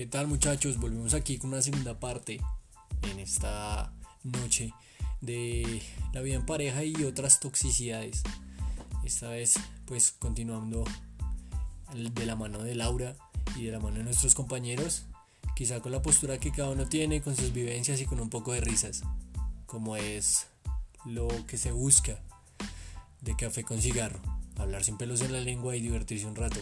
¿Qué 0.00 0.06
tal 0.06 0.28
muchachos? 0.28 0.78
Volvemos 0.78 1.12
aquí 1.12 1.36
con 1.36 1.50
una 1.52 1.60
segunda 1.60 2.00
parte 2.00 2.40
en 3.02 3.18
esta 3.18 3.92
noche 4.22 4.72
de 5.20 5.82
la 6.14 6.22
vida 6.22 6.36
en 6.36 6.46
pareja 6.46 6.82
y 6.84 7.04
otras 7.04 7.38
toxicidades. 7.38 8.22
Esta 9.04 9.28
vez 9.28 9.60
pues 9.84 10.10
continuando 10.12 10.84
de 11.92 12.24
la 12.24 12.34
mano 12.34 12.62
de 12.62 12.76
Laura 12.76 13.14
y 13.56 13.64
de 13.66 13.72
la 13.72 13.78
mano 13.78 13.98
de 13.98 14.04
nuestros 14.04 14.34
compañeros, 14.34 15.02
quizá 15.54 15.80
con 15.80 15.92
la 15.92 16.00
postura 16.00 16.40
que 16.40 16.50
cada 16.50 16.70
uno 16.70 16.88
tiene, 16.88 17.20
con 17.20 17.36
sus 17.36 17.52
vivencias 17.52 18.00
y 18.00 18.06
con 18.06 18.20
un 18.20 18.30
poco 18.30 18.54
de 18.54 18.62
risas, 18.62 19.02
como 19.66 19.96
es 19.96 20.46
lo 21.04 21.28
que 21.46 21.58
se 21.58 21.72
busca 21.72 22.22
de 23.20 23.36
café 23.36 23.64
con 23.64 23.82
cigarro, 23.82 24.22
hablar 24.56 24.82
sin 24.82 24.96
pelos 24.96 25.20
en 25.20 25.34
la 25.34 25.40
lengua 25.40 25.76
y 25.76 25.82
divertirse 25.82 26.24
un 26.24 26.36
rato. 26.36 26.58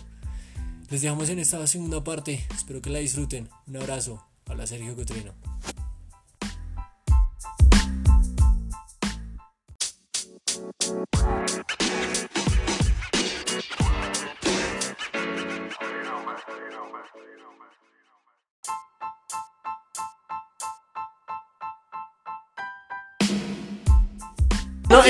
Les 0.91 1.03
dejamos 1.03 1.29
en 1.29 1.39
esta 1.39 1.67
segunda 1.67 2.03
parte. 2.03 2.47
Espero 2.55 2.81
que 2.81 2.89
la 2.89 3.01
disfruten. 3.01 3.49
Un 3.67 3.77
abrazo. 3.77 4.25
Habla 4.47 4.67
Sergio 4.67 4.97
Cotrino. 4.97 5.48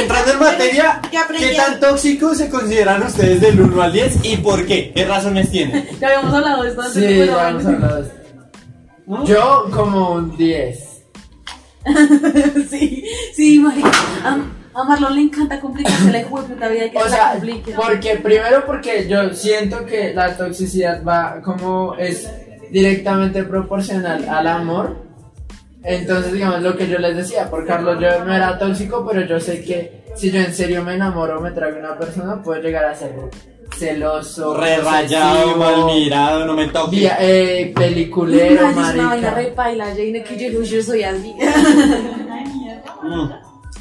Entrando 0.00 0.32
en 0.32 0.38
materia, 0.38 1.00
¿qué 1.10 1.54
tan 1.56 1.80
tóxicos 1.80 2.38
se 2.38 2.48
consideran 2.48 3.02
ustedes 3.02 3.40
del 3.40 3.60
1 3.60 3.82
al 3.82 3.92
10 3.92 4.24
y 4.24 4.36
por 4.38 4.66
qué? 4.66 4.92
¿Qué 4.94 5.04
razones 5.04 5.50
tienen? 5.50 5.88
Ya 6.00 6.08
habíamos 6.08 6.34
hablado 6.34 6.62
de 6.62 6.68
esto 6.70 6.82
antes. 6.82 6.94
Sí, 6.94 7.16
ya 7.26 7.48
hemos 7.50 7.66
hablado 7.66 7.96
de 7.96 8.08
esto. 8.08 9.24
Yo 9.24 9.66
como 9.70 10.12
un 10.12 10.36
10. 10.36 10.84
sí, 12.70 13.04
sí, 13.34 13.58
marica. 13.58 13.90
A, 14.24 14.38
a 14.80 14.84
Marlon 14.84 15.14
le 15.14 15.22
encanta 15.22 15.60
complicarse 15.60 16.12
la 16.12 16.22
puta 16.26 16.68
vida 16.68 16.86
y 16.86 16.90
que 16.90 16.98
O 16.98 17.04
se 17.04 17.10
sea, 17.10 17.30
complique. 17.32 17.72
porque 17.72 18.16
primero 18.16 18.64
porque 18.66 19.08
yo 19.08 19.32
siento 19.34 19.86
que 19.86 20.12
la 20.14 20.36
toxicidad 20.36 21.02
va 21.04 21.40
como 21.42 21.94
es 21.96 22.28
directamente 22.70 23.42
proporcional 23.44 24.28
al 24.28 24.46
amor. 24.46 25.07
Entonces, 25.84 26.32
digamos, 26.32 26.60
lo 26.62 26.76
que 26.76 26.88
yo 26.88 26.98
les 26.98 27.16
decía, 27.16 27.48
por 27.48 27.64
Carlos 27.66 27.98
yo 28.00 28.24
no 28.24 28.34
era 28.34 28.58
tóxico, 28.58 29.06
pero 29.06 29.24
yo 29.26 29.38
sé 29.40 29.62
que 29.64 30.02
si 30.16 30.30
yo 30.30 30.40
en 30.40 30.52
serio 30.52 30.82
me 30.82 30.94
enamoro 30.94 31.38
o 31.38 31.40
me 31.40 31.50
traigo 31.52 31.78
una 31.78 31.96
persona, 31.96 32.42
puedo 32.42 32.60
llegar 32.60 32.84
a 32.84 32.94
ser 32.94 33.12
celoso, 33.78 34.56
Re 34.56 34.78
rayado, 34.78 35.56
mal 35.56 35.84
mirado, 35.86 36.44
no 36.46 36.54
me 36.54 36.66
toques. 36.68 37.10
eh, 37.20 37.66
Uy, 37.68 37.72
peliculero, 37.74 38.62
marica, 38.62 38.70
es 38.70 38.76
una 38.76 39.08
vaina 39.08 39.08
marica. 39.08 39.34
re 39.34 39.46
paila, 39.52 39.84
Jane, 39.86 40.24
que 40.24 40.50
yo, 40.52 40.62
yo 40.62 40.82
soy 40.82 41.02
así. 41.04 41.34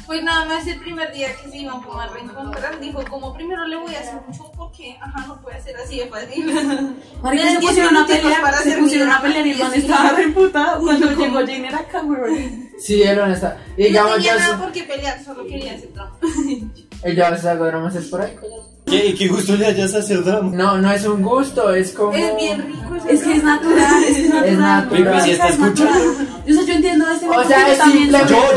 Pues 0.08 0.22
nada 0.22 0.46
más 0.46 0.66
el 0.66 0.80
primer 0.80 1.12
día 1.12 1.36
que 1.36 1.50
se 1.50 1.58
iban 1.58 1.82
como 1.82 2.00
a 2.00 2.06
reencontrar, 2.06 2.80
dijo 2.80 3.04
como 3.10 3.34
primero 3.34 3.66
le 3.66 3.76
voy 3.76 3.94
a 3.94 4.00
hacer 4.00 4.14
mucho 4.26 4.50
porque, 4.56 4.96
ajá, 5.02 5.26
no 5.26 5.38
puede 5.42 5.60
ser 5.60 5.76
así 5.76 5.98
de 5.98 6.06
fácil. 6.06 6.46
Marica, 7.22 7.50
se 7.50 7.60
pusieron 7.60 7.94
a 7.94 8.06
10 8.06 8.08
minutos 8.08 8.16
pelear, 8.16 8.40
para 8.40 8.56
se 8.56 8.78
pusieron 8.78 9.10
a 9.10 9.20
pelear 9.20 9.46
y 9.46 9.50
el 9.50 9.58
man 9.58 9.74
estaba 9.74 10.08
así. 10.08 10.22
re 10.22 10.28
puta. 10.30 10.78
Cuando 10.80 11.10
llegó. 11.10 11.40
Jane 11.40 11.68
era 11.68 11.84
Cameron. 11.88 12.70
Sí, 12.78 13.02
él 13.02 13.18
honesta. 13.18 13.58
Y 13.76 13.90
no 13.90 14.14
tenía 14.14 14.36
nada 14.36 14.58
por 14.58 14.72
qué 14.72 14.84
pelear, 14.84 15.22
solo 15.22 15.46
quería 15.46 15.74
hacer 15.74 15.92
drama. 15.92 16.16
eh, 17.02 17.14
yo 17.14 17.26
a 17.26 17.30
veces 17.30 17.46
hago 17.46 17.64
dramas 17.66 17.94
esporádicos. 17.94 18.48
¿Qué, 18.86 19.14
¿Qué 19.14 19.28
gusto 19.28 19.54
le 19.54 19.66
hayas 19.66 19.94
a 19.94 19.98
hacer 19.98 20.24
drama? 20.24 20.50
No, 20.54 20.78
no 20.78 20.90
es 20.90 21.04
un 21.04 21.22
gusto, 21.22 21.74
es 21.74 21.92
como. 21.92 22.12
Es 22.14 22.34
bien 22.36 22.62
rico 22.66 22.96
Es 23.06 23.22
que 23.22 23.32
es 23.34 23.42
natural, 23.44 24.02
es 24.04 24.16
que 24.16 24.22
es 24.24 24.30
natural. 24.30 24.58
natural. 24.58 24.88
Pero 25.04 25.20
si 25.20 25.30
está 25.32 25.48
Es 25.48 25.58
natural. 25.58 26.02
Yo, 26.46 26.54
sé, 26.54 26.66
yo 26.66 26.72
entiendo 26.74 27.04
a 27.06 27.12
este 27.12 27.28
O 27.28 27.44
sea, 27.44 27.70
es 27.72 27.78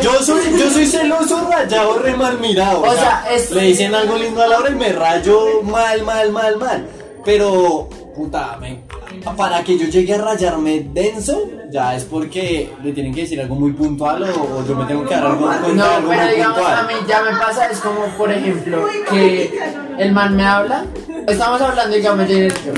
yo 0.02 0.14
soy, 0.24 0.42
yo 0.58 0.70
soy 0.72 0.86
celoso, 0.86 1.50
rayado, 1.52 2.00
re 2.00 2.16
mal 2.16 2.40
mirado. 2.40 2.82
O 2.82 2.94
sea, 2.94 3.26
es- 3.30 3.52
Le 3.52 3.64
dicen 3.64 3.94
algo 3.94 4.18
lindo 4.18 4.42
a 4.42 4.48
Laura 4.48 4.70
y 4.70 4.76
me 4.76 4.94
rayo 4.94 5.62
mal, 5.64 6.02
mal, 6.04 6.32
mal, 6.32 6.58
mal. 6.58 6.88
Pero, 7.26 7.90
puta, 8.16 8.58
me- 8.62 8.84
para 9.36 9.64
que 9.64 9.78
yo 9.78 9.86
llegue 9.88 10.16
a 10.16 10.18
rayarme 10.22 10.88
denso, 10.94 11.42
ya 11.72 11.96
es 11.96 12.04
porque 12.06 12.72
le 12.84 12.92
tienen 12.92 13.14
que 13.14 13.22
decir 13.22 13.40
algo 13.40 13.56
muy 13.56 13.72
puntual 13.74 14.24
o, 14.24 14.58
o 14.60 14.66
yo 14.68 14.76
me 14.76 14.86
tengo 14.86 15.06
que 15.06 15.16
dar 15.16 15.26
algo, 15.26 15.50
de 15.50 15.74
No, 15.74 15.84
algo 15.86 16.10
pero 16.10 16.22
muy 16.24 16.32
digamos, 16.34 16.58
puntual. 16.58 16.80
a 16.80 16.84
mí 16.84 16.94
ya 17.08 17.22
me 17.24 17.32
pasa, 17.38 17.68
es 17.68 17.80
como, 17.80 18.06
por 18.18 18.32
ejemplo, 18.32 18.88
que 19.10 19.60
el 19.98 20.12
man 20.12 20.36
me 20.36 20.44
habla, 20.44 20.86
estamos 21.28 21.62
hablando, 21.62 21.96
digamos, 21.96 22.28
de 22.28 22.50
yo, 22.50 22.74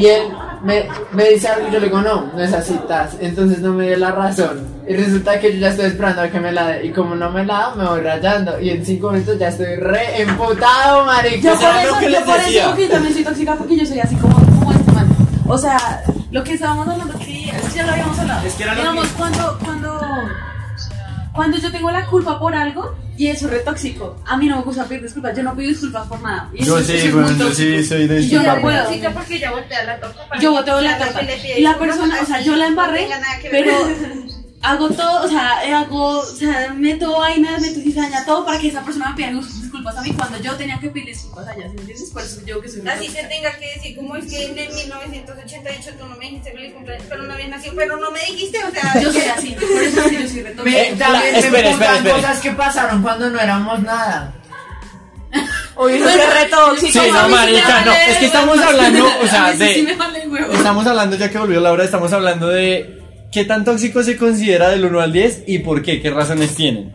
y 0.00 0.06
él 0.06 0.22
me, 0.64 0.88
me 1.12 1.28
dice 1.30 1.48
algo 1.48 1.68
y 1.68 1.72
yo 1.72 1.78
le 1.78 1.86
digo, 1.86 2.00
no, 2.00 2.32
no 2.34 2.42
es 2.42 2.52
así, 2.52 2.78
tas, 2.88 3.12
entonces 3.20 3.60
no 3.60 3.72
me 3.74 3.86
dio 3.88 3.96
la 3.98 4.10
razón. 4.10 4.78
Y 4.88 4.94
resulta 4.94 5.38
que 5.38 5.52
yo 5.52 5.58
ya 5.58 5.68
estoy 5.68 5.86
esperando 5.86 6.22
a 6.22 6.28
que 6.30 6.40
me 6.40 6.50
la 6.50 6.66
dé, 6.68 6.86
y 6.86 6.90
como 6.92 7.14
no 7.14 7.30
me 7.30 7.44
la 7.44 7.54
da, 7.54 7.74
me 7.76 7.84
voy 7.84 8.00
rayando, 8.00 8.58
y 8.58 8.70
en 8.70 8.84
cinco 8.84 9.10
minutos 9.12 9.38
ya 9.38 9.48
estoy 9.48 9.76
re 9.76 10.22
emputado, 10.22 11.04
marica. 11.04 11.52
Yo 11.52 11.60
por 11.60 11.76
eso, 11.76 11.98
que 12.00 12.10
yo 12.12 12.24
por 12.24 12.36
eso 12.36 12.46
decía. 12.46 12.62
digo 12.64 12.74
que 12.76 12.82
yo 12.86 12.90
también 12.90 13.14
soy 13.14 13.24
tóxica 13.24 13.54
porque 13.54 13.76
yo 13.76 13.86
soy 13.86 14.00
así 14.00 14.16
como. 14.16 14.47
O 15.48 15.56
sea, 15.58 16.02
lo 16.30 16.44
que 16.44 16.52
estábamos 16.54 16.86
hablando 16.88 17.18
que 17.18 17.44
es 17.48 17.62
que 17.72 17.76
ya 17.76 17.86
lo 17.86 17.92
habíamos 17.92 18.18
hablado. 18.18 18.46
Es 18.46 18.54
que 18.54 18.62
era 18.64 18.74
lo 18.74 18.80
Digamos, 18.80 19.06
que- 19.08 19.14
cuando, 19.14 19.58
cuando, 19.64 20.00
cuando 21.32 21.56
yo 21.58 21.72
tengo 21.72 21.90
la 21.90 22.04
culpa 22.06 22.38
por 22.38 22.54
algo 22.54 22.94
y 23.16 23.28
eso 23.28 23.46
es 23.46 23.52
re 23.52 23.58
tóxico. 23.60 24.16
A 24.26 24.36
mí 24.36 24.46
no 24.46 24.56
me 24.56 24.62
gusta 24.62 24.84
pedir 24.84 25.02
disculpas, 25.04 25.36
yo 25.36 25.42
no 25.42 25.56
pido 25.56 25.70
disculpas 25.70 26.06
por 26.06 26.20
nada. 26.20 26.50
Y 26.52 26.62
eso- 26.62 26.78
eso 26.78 26.92
es 26.92 27.14
muy 27.14 27.24
tóxico. 27.34 27.82
soy 27.88 28.06
de 28.06 28.20
Y 28.20 28.28
yo 28.28 28.42
no 28.42 28.60
puedo. 28.60 28.84
Porque 29.14 29.36
ella 29.36 29.50
voltea 29.50 29.84
la 29.84 30.00
torta. 30.00 30.38
Yo 30.40 30.52
boteo 30.52 30.80
la 30.82 30.98
torta. 30.98 31.20
Y 31.56 31.62
la 31.62 31.78
persona, 31.78 32.16
o 32.22 32.26
sea, 32.26 32.40
yo 32.42 32.54
la 32.56 32.66
embarré, 32.66 33.08
pero 33.50 33.72
hago 34.60 34.90
todo, 34.90 35.24
o 35.24 35.28
sea, 35.28 35.60
hago, 35.78 36.18
o 36.18 36.24
sea, 36.24 36.72
meto 36.74 37.16
vainas, 37.18 37.60
meto 37.60 37.80
cizaña, 37.80 38.24
todo 38.24 38.44
para 38.44 38.58
que 38.58 38.68
esa 38.68 38.82
persona 38.82 39.10
me 39.10 39.16
pida 39.16 39.30
dis- 39.30 39.60
disculpas 39.62 39.96
a 39.96 40.02
mí 40.02 40.12
cuando 40.12 40.36
yo 40.38 40.54
tenía 40.56 40.78
que 40.80 40.88
pedir 40.90 41.06
disculpas 41.06 41.46
a 41.46 41.54
ella, 41.54 41.68
¿sí 41.68 41.74
me 41.76 41.80
entiendes? 41.82 42.10
Por 42.10 42.22
eso 42.22 42.40
yo 42.44 42.60
que 42.60 42.68
soy 42.68 42.80
una 42.80 42.92
Así 42.94 43.06
se 43.08 43.22
tenga 43.24 43.52
que 43.56 43.66
decir, 43.76 43.94
como 43.96 44.16
es 44.16 44.26
que 44.26 44.46
en 44.46 44.54
1988 44.54 45.90
tú 45.98 46.06
no 46.06 46.16
me 46.16 46.24
dijiste 46.26 46.50
feliz 46.52 46.72
cumpleaños, 46.74 47.06
pero 47.08 47.22
no 47.22 47.32
había 47.34 47.48
nacido, 47.48 47.74
pero 47.76 47.96
no 47.98 48.10
me 48.10 48.20
dijiste, 48.20 48.58
o 48.64 48.70
sea, 48.72 49.00
Yo 49.00 49.12
soy 49.12 49.22
así, 49.22 49.50
por 49.52 49.82
eso 49.82 50.00
es 50.00 50.06
que 50.10 50.22
yo 50.22 50.28
soy 50.28 50.42
también 50.54 50.84
emputan 50.86 51.22
espere, 51.36 51.70
espere. 51.70 52.10
cosas 52.10 52.40
que 52.40 52.50
pasaron 52.52 53.02
cuando 53.02 53.30
no 53.30 53.38
éramos 53.40 53.80
nada. 53.82 54.34
Oye, 55.76 55.98
eso 55.98 56.08
es 56.08 56.34
re 56.34 56.46
tóxico. 56.46 56.92
Sí, 56.92 56.98
no, 56.98 57.04
sí 57.04 57.22
me 57.22 57.28
marica, 57.36 57.84
no, 57.84 57.92
es 57.92 58.16
que 58.16 58.26
estamos 58.26 58.58
hablando, 58.58 59.06
o 59.22 59.26
sea, 59.28 59.52
sí 59.52 59.58
de- 59.58 59.74
sí. 59.74 59.88
Estamos 60.52 60.86
hablando, 60.86 61.16
ya 61.16 61.30
que 61.30 61.38
volvió 61.38 61.60
Laura, 61.60 61.84
estamos 61.84 62.12
hablando 62.12 62.48
de 62.48 62.97
qué 63.32 63.44
tan 63.44 63.64
tóxico 63.64 64.02
se 64.02 64.16
considera 64.16 64.70
del 64.70 64.84
1 64.84 65.00
al 65.00 65.12
10 65.12 65.44
y 65.46 65.58
por 65.60 65.82
qué, 65.82 66.00
qué 66.00 66.10
razones 66.10 66.54
tienen. 66.54 66.92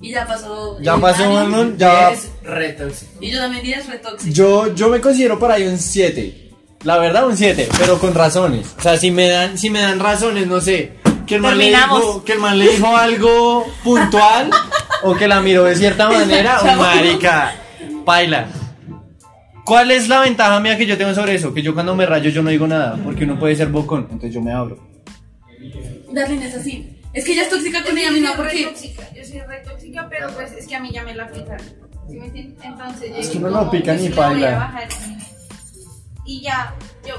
Y 0.00 0.12
ya 0.12 0.26
pasó. 0.26 0.80
Ya 0.80 0.96
pasó, 0.96 1.30
Manon, 1.30 1.76
ya. 1.76 2.10
Es 2.10 2.30
re 2.42 2.70
tóxico. 2.70 3.12
Y 3.20 3.30
yo 3.30 3.38
también 3.38 3.62
diría 3.62 3.78
es 3.78 3.88
re 3.88 3.98
tóxico. 3.98 4.32
Yo, 4.32 4.74
yo 4.74 4.88
me 4.88 5.00
considero 5.00 5.38
por 5.38 5.50
ahí 5.50 5.66
un 5.66 5.78
7. 5.78 6.50
La 6.84 6.96
verdad, 6.96 7.26
un 7.26 7.36
7, 7.36 7.68
pero 7.78 7.98
con 7.98 8.14
razones. 8.14 8.74
O 8.78 8.82
sea, 8.82 8.96
si 8.96 9.10
me 9.10 9.28
dan, 9.28 9.58
si 9.58 9.68
me 9.68 9.80
dan 9.80 10.00
razones, 10.00 10.46
no 10.46 10.60
sé. 10.60 10.92
Que 11.26 11.36
el, 11.36 11.42
man 11.42 11.58
le 11.58 11.68
dijo, 11.68 12.24
que 12.24 12.32
el 12.32 12.38
man 12.38 12.58
le 12.58 12.68
dijo 12.70 12.96
algo 12.96 13.66
puntual 13.84 14.50
o 15.02 15.14
que 15.14 15.28
la 15.28 15.40
miró 15.40 15.64
de 15.64 15.76
cierta 15.76 16.08
manera, 16.08 16.60
o 16.60 16.76
marica, 16.76 17.54
paila. 18.04 18.48
¿Cuál 19.64 19.92
es 19.92 20.08
la 20.08 20.20
ventaja 20.20 20.58
mía 20.58 20.76
que 20.76 20.86
yo 20.86 20.98
tengo 20.98 21.14
sobre 21.14 21.36
eso? 21.36 21.54
Que 21.54 21.62
yo 21.62 21.74
cuando 21.74 21.94
me 21.94 22.06
rayo 22.06 22.30
yo 22.30 22.42
no 22.42 22.50
digo 22.50 22.66
nada, 22.66 22.98
porque 23.04 23.24
uno 23.24 23.38
puede 23.38 23.54
ser 23.54 23.68
bocón, 23.68 24.08
entonces 24.10 24.34
yo 24.34 24.40
me 24.40 24.52
abro. 24.52 24.89
Darlene 26.12 26.46
es 26.48 26.54
así. 26.54 26.96
Es 27.12 27.24
que 27.24 27.32
ella 27.32 27.42
es 27.42 27.48
tóxica 27.50 27.82
con 27.82 27.92
yo 27.94 27.98
ella 28.00 28.10
misma 28.12 28.32
porque. 28.36 28.64
tóxica, 28.66 29.08
yo 29.14 29.24
soy 29.24 29.40
re 29.40 29.58
tóxica, 29.64 30.06
pero 30.08 30.30
pues 30.34 30.52
es 30.52 30.66
que 30.66 30.76
a 30.76 30.80
mí 30.80 30.90
ya 30.92 31.02
me 31.02 31.14
la 31.14 31.28
picaron. 31.30 31.66
¿Sí 32.08 32.16
me 32.16 32.26
entiendes? 32.26 32.64
Entonces 32.64 33.10
Es 33.16 33.26
yo 33.26 33.32
que 33.32 33.38
digo, 33.38 33.50
no 33.50 33.54
lo 33.54 33.58
como, 33.60 33.70
pican 33.72 33.96
pues, 33.96 34.00
ni 34.02 34.08
sí 34.08 34.14
la 34.20 34.28
voy 34.28 34.36
a 34.44 34.46
paila. 34.46 34.58
bajar. 34.58 34.88
Y 36.24 36.40
ya, 36.42 36.74
yo. 37.06 37.14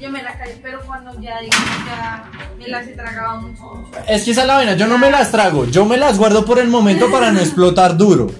Yo 0.00 0.10
me 0.10 0.22
la 0.22 0.36
callé, 0.36 0.58
pero 0.62 0.80
cuando 0.86 1.12
ya 1.20 1.40
digamos 1.40 1.68
ya 1.86 2.30
me 2.58 2.68
las 2.68 2.86
he 2.86 2.92
tragado 2.92 3.40
mucho, 3.42 3.62
mucho. 3.62 3.98
Es 4.08 4.22
que 4.24 4.32
esa 4.32 4.42
es 4.42 4.46
la 4.46 4.54
vaina, 4.56 4.74
yo 4.76 4.86
no 4.86 4.98
me 4.98 5.10
las 5.10 5.30
trago, 5.30 5.64
yo 5.66 5.84
me 5.86 5.96
las 5.96 6.18
guardo 6.18 6.44
por 6.44 6.58
el 6.58 6.68
momento 6.68 7.10
para 7.10 7.30
no 7.30 7.40
explotar 7.40 7.96
duro, 7.96 8.30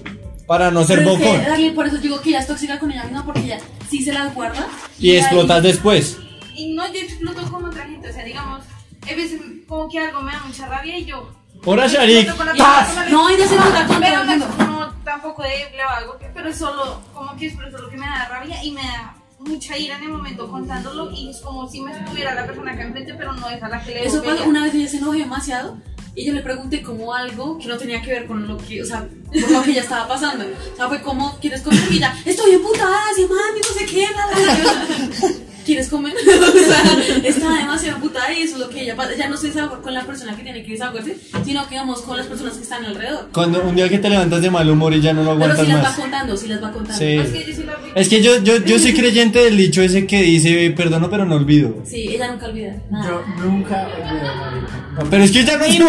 para 0.45 0.69
no 0.69 0.83
ser 0.83 0.99
Pero 0.99 1.11
es 1.13 1.17
que, 1.19 1.23
bocón. 1.25 1.43
Darlene, 1.45 1.73
por 1.73 1.87
eso 1.87 1.97
digo 1.97 2.21
que 2.21 2.29
ella 2.29 2.39
es 2.39 2.47
tóxica 2.47 2.77
con 2.77 2.91
ella 2.91 3.05
misma 3.05 3.25
porque 3.25 3.41
ella 3.41 3.57
sí 3.89 4.03
se 4.03 4.13
las 4.13 4.33
guarda. 4.35 4.67
Y 4.99 5.11
ahí- 5.11 5.17
explotas 5.17 5.63
después. 5.63 6.17
Y 6.55 6.73
no, 6.73 6.85
yo 6.93 6.99
exploto 7.01 7.41
gente, 7.41 7.74
o 8.09 8.13
sea, 8.13 8.23
digamos, 8.23 8.61
a 9.01 9.15
veces 9.15 9.41
como 9.67 9.89
que 9.89 9.99
algo 9.99 10.21
me 10.21 10.31
da 10.31 10.43
mucha 10.45 10.67
rabia 10.67 10.97
y 10.97 11.05
yo. 11.05 11.33
Con 11.63 11.77
¡Paz! 11.77 12.87
persona, 12.87 13.09
No, 13.09 13.29
ella 13.29 13.47
se 13.47 13.55
nota 13.55 13.87
con 13.87 13.95
todo 13.95 13.99
Pero 14.01 14.21
el 14.21 14.39
no, 14.39 14.93
tampoco 15.03 15.43
de 15.43 15.49
le 15.71 15.81
hago 15.81 15.95
algo, 15.95 16.19
pero 16.33 16.49
es 16.49 16.57
solo 16.57 17.01
como 17.13 17.35
que 17.35 17.47
expreso 17.47 17.77
lo 17.77 17.89
que 17.89 17.97
me 17.97 18.05
da 18.05 18.27
rabia 18.29 18.63
y 18.63 18.71
me 18.71 18.81
da 18.81 19.15
mucha 19.39 19.77
ira 19.77 19.97
en 19.97 20.03
el 20.03 20.09
momento 20.09 20.49
contándolo 20.49 21.11
y 21.11 21.29
es 21.29 21.39
como 21.39 21.69
si 21.69 21.81
me 21.81 21.91
estuviera 21.91 22.33
la 22.33 22.45
persona 22.45 22.73
acá 22.73 22.83
enfrente, 22.83 23.13
pero 23.15 23.33
no 23.33 23.49
es 23.49 23.61
a 23.61 23.69
la 23.69 23.83
que 23.83 23.91
le 23.91 24.05
Eso 24.05 24.21
pasa, 24.23 24.43
una 24.43 24.63
vez 24.63 24.73
ella 24.73 24.87
se 24.87 24.97
enojó 24.97 25.13
demasiado 25.13 25.77
y 26.15 26.25
yo 26.25 26.33
le 26.33 26.41
pregunté 26.41 26.81
como 26.81 27.13
algo 27.13 27.57
que 27.57 27.67
no 27.67 27.77
tenía 27.77 28.01
que 28.01 28.11
ver 28.11 28.25
con 28.25 28.47
lo 28.47 28.57
que, 28.57 28.81
o 28.81 28.85
sea, 28.85 29.07
por 29.31 29.51
lo 29.51 29.61
que 29.63 29.71
ella 29.71 29.81
estaba 29.81 30.07
pasando. 30.07 30.45
O 30.45 30.75
sea, 30.75 30.87
fue 30.87 31.01
como, 31.01 31.37
¿quieres 31.39 31.61
comer? 31.61 31.81
Y 31.91 31.97
ella, 31.97 32.15
estoy 32.25 32.51
emputada, 32.51 32.97
así, 33.11 33.23
mami, 33.23 33.59
no 33.59 33.79
sé 33.79 33.85
qué, 33.85 34.07
bla. 34.13 35.35
¿Quieres 35.65 35.89
comer? 35.89 36.13
o 36.15 36.59
sea, 36.59 37.19
está 37.23 37.53
demasiado 37.57 37.99
putada 37.99 38.31
y 38.33 38.43
eso 38.43 38.55
es 38.55 38.59
lo 38.61 38.69
que 38.69 38.81
ella 38.81 38.95
pasa. 38.95 39.15
Ya 39.17 39.27
no 39.27 39.37
se 39.37 39.47
desahoga 39.47 39.81
con 39.81 39.93
la 39.93 40.03
persona 40.03 40.35
que 40.35 40.43
tiene 40.43 40.63
que 40.63 40.73
desahogarse, 40.73 41.17
sino 41.43 41.67
que 41.67 41.75
vamos 41.75 42.01
con 42.01 42.17
las 42.17 42.27
personas 42.27 42.53
que 42.53 42.63
están 42.63 42.85
alrededor. 42.85 43.29
Cuando 43.33 43.61
un 43.61 43.75
día 43.75 43.89
que 43.89 43.97
te 43.97 44.09
levantas 44.09 44.41
de 44.41 44.51
mal 44.51 44.69
humor 44.69 44.93
y 44.93 45.01
ya 45.01 45.13
no 45.13 45.23
lo 45.23 45.31
Pero 45.37 45.53
aguantas 45.53 45.65
si 45.65 45.71
las 45.71 45.77
va 45.79 45.89
más. 45.89 45.99
contando, 45.99 46.37
si 46.37 46.47
las 46.47 46.63
va 46.63 46.71
contando. 46.71 46.97
Sí. 46.97 47.15
Es 47.17 47.29
que 47.31 47.45
yo 47.45 47.55
sí 47.55 47.63
lo 47.63 47.71
aplico. 47.73 47.99
Es 47.99 48.09
que 48.09 48.21
yo, 48.21 48.37
yo, 48.43 48.57
yo 48.57 48.79
soy 48.79 48.93
creyente 48.93 49.39
del 49.39 49.57
dicho 49.57 49.81
ese 49.81 50.05
que 50.05 50.21
dice 50.21 50.71
perdono 50.71 51.09
pero 51.09 51.25
no 51.25 51.35
olvido. 51.35 51.75
Sí, 51.85 52.07
ella 52.09 52.31
nunca 52.31 52.45
olvida. 52.45 52.75
Nada. 52.89 53.07
Yo 53.07 53.43
nunca 53.43 53.87
olvido, 53.87 54.35
marica. 54.35 55.09
Pero 55.09 55.23
es 55.23 55.31
que 55.31 55.43
ya 55.43 55.57
no 55.57 55.65
es 55.65 55.75
que 55.75 55.81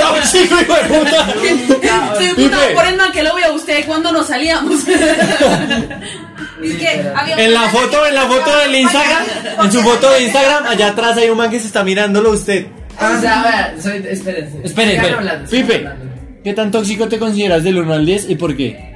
tóxico, 0.00 0.60
hijo 0.60 0.74
de 0.74 0.98
puta. 0.98 1.34
Estoy 2.20 2.44
putada 2.44 2.74
por 2.74 2.86
el 2.86 2.96
mal 2.96 3.12
que 3.12 3.22
lo 3.22 3.34
veo 3.34 3.46
a 3.46 3.52
usted 3.52 3.84
cuando 3.86 4.12
nos 4.12 4.26
salíamos. 4.26 4.82
Es 6.62 6.76
que 6.76 6.88
había 7.14 7.36
En 7.44 7.54
la 7.54 7.68
foto, 7.68 8.06
en 8.06 8.14
la 8.14 8.22
foto 8.26 8.56
del 8.58 8.74
Instagram, 8.74 9.24
en 9.64 9.72
su 9.72 9.80
foto 9.80 10.10
de 10.12 10.24
Instagram, 10.24 10.66
allá 10.66 10.88
atrás 10.88 11.16
hay 11.16 11.28
un 11.30 11.36
man 11.38 11.50
que 11.50 11.60
se 11.60 11.66
está 11.66 11.82
mirándolo 11.84 12.30
a 12.30 12.32
usted. 12.34 12.66
O 12.94 13.20
sea, 13.20 13.42
vea, 13.42 13.74
soy, 13.80 14.04
espérense. 14.08 14.60
Espere, 14.62 14.90
Sigan 14.90 15.04
espere. 15.04 15.14
hablando, 15.14 15.50
Pipe, 15.50 15.74
hablando. 15.76 16.04
¿qué 16.44 16.52
tan 16.54 16.70
tóxico 16.70 17.08
te 17.08 17.18
consideras 17.18 17.64
del 17.64 17.78
1 17.78 17.92
al 17.92 18.06
10 18.06 18.30
y 18.30 18.36
por 18.36 18.56
qué? 18.56 18.92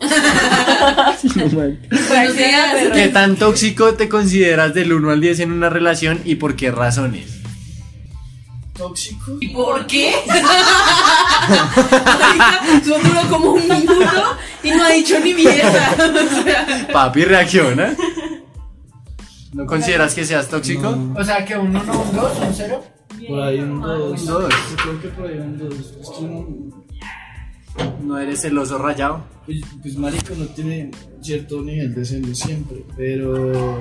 Buenos 1.22 2.36
días. 2.36 2.76
¿Qué 2.92 3.08
tan 3.12 3.36
tóxico 3.36 3.94
te 3.94 4.08
consideras 4.08 4.74
del 4.74 4.92
1 4.92 5.10
al 5.10 5.20
10 5.20 5.40
en 5.40 5.52
una 5.52 5.68
relación 5.70 6.20
y 6.24 6.36
por 6.36 6.56
qué 6.56 6.70
razones? 6.70 7.40
Tóxico. 8.76 9.36
¿Y 9.40 9.48
por 9.48 9.86
qué? 9.86 10.14
Eso 12.82 12.98
duró 12.98 13.28
como 13.30 13.52
un 13.52 13.68
minuto 13.68 14.36
y 14.62 14.70
no 14.70 14.84
ha 14.84 14.90
dicho 14.90 15.18
ni 15.20 15.34
mierda. 15.34 15.94
O 16.02 16.44
sea, 16.44 16.88
Papi, 16.92 17.24
reacciona. 17.24 17.94
¿No 19.52 19.66
consideras 19.66 20.14
que 20.14 20.24
seas 20.24 20.48
tóxico? 20.48 20.96
O 21.16 21.24
sea, 21.24 21.44
que 21.44 21.56
un 21.56 21.76
1, 21.76 21.80
un 21.80 22.16
2, 22.16 22.38
un 22.38 22.54
0. 22.54 22.84
Por 23.28 23.40
ahí 23.40 23.60
un 23.60 23.80
2. 23.80 24.20
Un 24.20 24.26
dos. 24.26 24.54
Yo 24.70 24.76
creo 24.76 25.02
que 25.02 25.08
por 25.08 25.26
ahí 25.26 25.38
un 25.38 25.58
2. 25.58 25.74
Es 25.74 26.10
que 26.10 26.22
no. 26.22 26.72
¿No 28.02 28.18
eres 28.18 28.40
celoso 28.42 28.78
rayado? 28.78 29.24
Pues, 29.46 29.60
pues 29.80 29.96
marico 29.96 30.34
no 30.36 30.46
tiene 30.46 30.90
cierto 31.20 31.62
nivel 31.62 31.94
de 31.94 32.04
celo 32.04 32.34
siempre, 32.34 32.84
pero 32.96 33.78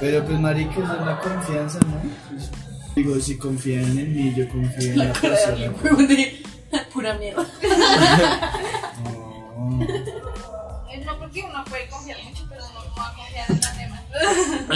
pero 0.00 0.24
pues 0.24 0.40
marico 0.40 0.82
es 0.82 0.88
la 0.88 1.20
confianza, 1.20 1.78
¿no? 1.80 2.00
Pues, 2.30 2.50
digo, 2.94 3.18
si 3.20 3.36
confían 3.38 3.84
en 3.98 4.14
mí, 4.14 4.34
yo 4.36 4.48
confío 4.48 4.92
en 4.92 4.98
la 4.98 5.12
persona. 5.12 5.72
huevón 5.82 6.08
de 6.08 6.42
pura 6.92 7.14
mierda. 7.14 7.46
No. 9.04 9.86
No, 11.04 11.18
porque 11.18 11.42
uno 11.42 11.64
puede 11.68 11.88
confiar 11.88 12.18
mucho, 12.22 12.44
pero 12.48 12.62
uno 12.70 12.84
no 12.84 12.94
va 12.96 13.08
a 13.08 13.14
confiar 13.14 13.50
en 13.50 13.60
las 13.60 13.78
demás. 13.78 14.00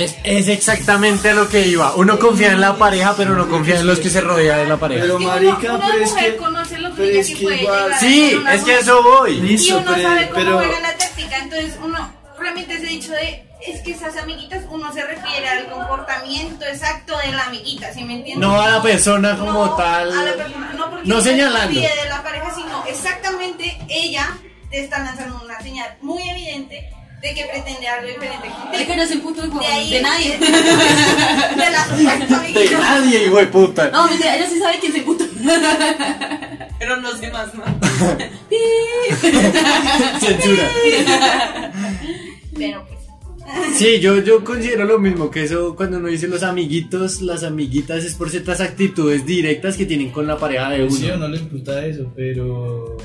Es, 0.01 0.17
es 0.25 0.49
exactamente 0.49 1.35
lo 1.35 1.49
que 1.49 1.67
iba. 1.69 1.95
Uno 1.97 2.19
confía 2.19 2.53
en 2.53 2.61
la 2.61 2.77
pareja, 2.77 3.15
pero 3.17 3.35
no 3.37 3.49
confía 3.49 3.79
en 3.81 3.87
los 3.87 4.01
que 4.01 4.09
se 4.11 4.21
rodean 4.21 4.59
de 4.61 4.67
la 4.67 4.77
pareja. 4.79 5.03
Pero 5.03 5.19
marica, 5.21 5.75
una 5.75 5.87
pero 5.87 6.03
es 6.03 6.11
mujer 6.11 6.33
que 6.33 6.37
conoce 6.39 6.79
lo 6.79 6.95
que 6.95 7.19
es 7.21 7.27
sí 7.27 7.35
que 7.35 7.43
puede 7.45 7.63
igual- 7.63 7.85
llegar 7.85 8.01
Sí, 8.01 8.41
es 8.53 8.65
que 8.65 8.79
eso 8.79 9.03
voy. 9.03 9.33
Y 9.33 9.41
Listo, 9.43 9.79
uno 9.79 9.93
pero- 9.95 10.09
sabe 10.09 10.29
cómo 10.29 10.35
pero- 10.37 10.57
juega 10.59 10.81
la 10.81 10.97
táctica, 10.97 11.39
entonces 11.39 11.75
uno 11.85 12.13
realmente 12.39 12.75
ese 12.75 12.87
dicho 12.87 13.13
de 13.13 13.44
es 13.67 13.81
que 13.83 13.93
esas 13.93 14.17
amiguitas 14.17 14.65
uno 14.71 14.93
se 14.93 15.03
refiere 15.05 15.49
al 15.49 15.67
comportamiento 15.71 16.65
exacto 16.67 17.17
de 17.25 17.33
la 17.33 17.45
amiguita, 17.45 17.93
¿sí 17.93 18.03
me 18.05 18.15
entiendes? 18.15 18.47
No 18.47 18.61
a 18.61 18.69
la 18.69 18.83
persona 18.83 19.37
como 19.39 19.67
No 19.67 19.75
tal. 19.77 20.13
a 20.17 20.23
la 20.23 20.35
persona, 20.35 20.73
no 20.77 20.91
porque 20.91 21.09
No 21.09 21.21
se 21.21 21.31
señalando. 21.31 21.81
de 21.81 21.89
la 22.09 22.23
pareja, 22.23 22.55
sino 22.55 22.85
exactamente 22.87 23.77
ella 23.89 24.29
te 24.71 24.81
está 24.85 24.99
lanzando 25.01 25.41
una 25.45 25.59
señal 25.61 25.97
muy 26.03 26.23
evidente 26.29 26.89
de 27.23 27.35
que 27.35 27.45
pretende 27.47 27.89
algo 27.89 28.07
diferente 28.09 28.49
Es 28.49 28.53
contigo. 28.55 28.87
que 28.87 28.97
no 28.97 29.03
es 29.03 29.11
el 29.13 29.21
punto 29.23 29.43
de 29.43 29.49
De 29.49 29.67
ahí 29.67 29.91
de 29.95 30.03
nadie. 30.03 30.39
de 30.39 30.47
De 32.61 32.71
nadie, 32.77 33.25
hijo 33.25 33.37
de 33.39 33.47
puta. 33.47 33.89
No, 33.91 34.07
mentira, 34.09 34.37
ella 34.37 34.47
sí 34.49 34.59
sabe 34.59 34.79
quién 34.79 34.93
es 34.93 34.99
el 34.99 35.05
puto. 35.05 35.25
Pero 36.79 36.97
no 36.99 37.17
sé 37.17 37.31
más, 37.31 37.55
¿no? 37.55 37.65
Censura. 40.21 40.69
Pero 42.57 42.87
pues. 42.87 42.94
Sí, 43.75 44.01
yo, 44.01 44.23
yo 44.23 44.45
considero 44.45 44.85
lo 44.85 44.99
mismo, 44.99 45.31
que 45.31 45.45
eso 45.45 45.75
cuando 45.75 45.99
uno 45.99 46.09
dice 46.09 46.29
los 46.29 46.43
amiguitos, 46.43 47.21
las 47.23 47.43
amiguitas 47.43 48.05
es 48.05 48.15
por 48.15 48.31
ciertas 48.31 48.61
actitudes 48.61 49.27
directas 49.27 49.77
que 49.77 49.85
tienen 49.87 50.11
con 50.11 50.27
la 50.27 50.39
pareja 50.39 50.71
de 50.71 50.89
sí 50.91 51.11
o 51.11 51.15
uno. 51.15 51.27
no 51.27 51.29
le 51.29 51.39
imputa 51.39 51.85
eso, 51.85 52.11
pero 52.15 52.97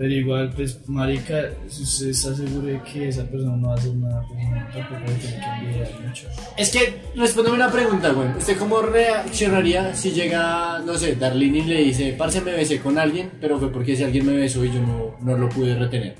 pero 0.00 0.14
igual 0.14 0.50
pues 0.56 0.80
marica, 0.88 1.50
si 1.68 1.82
usted 1.82 2.08
está 2.08 2.34
seguro 2.34 2.66
de 2.66 2.80
que 2.82 3.08
esa 3.08 3.22
persona 3.24 3.54
no 3.54 3.68
va 3.68 3.74
a 3.74 3.76
hacer 3.76 3.94
nada, 3.94 4.24
pues 4.26 4.40
no, 4.48 4.72
tampoco 4.72 5.00
le 5.06 5.14
tiene 5.14 5.36
que 5.36 5.66
envidiar 5.66 6.00
mucho. 6.00 6.26
Es 6.56 6.70
que, 6.70 7.02
respóndeme 7.14 7.56
una 7.56 7.70
pregunta, 7.70 8.10
güey. 8.10 8.28
¿Usted 8.38 8.56
cómo 8.56 8.80
reaccionaría 8.80 9.94
si 9.94 10.12
llega, 10.12 10.78
no 10.86 10.94
sé, 10.94 11.16
Darlene 11.16 11.58
y 11.58 11.64
le 11.64 11.84
dice, 11.84 12.14
parce, 12.16 12.40
me 12.40 12.52
besé 12.52 12.80
con 12.80 12.98
alguien, 12.98 13.30
pero 13.42 13.58
fue 13.58 13.70
porque 13.70 13.92
ese 13.92 14.06
alguien 14.06 14.24
me 14.24 14.32
besó 14.32 14.64
y 14.64 14.72
yo 14.72 14.80
no, 14.80 15.16
no 15.20 15.36
lo 15.36 15.50
pude 15.50 15.74
retener? 15.74 16.16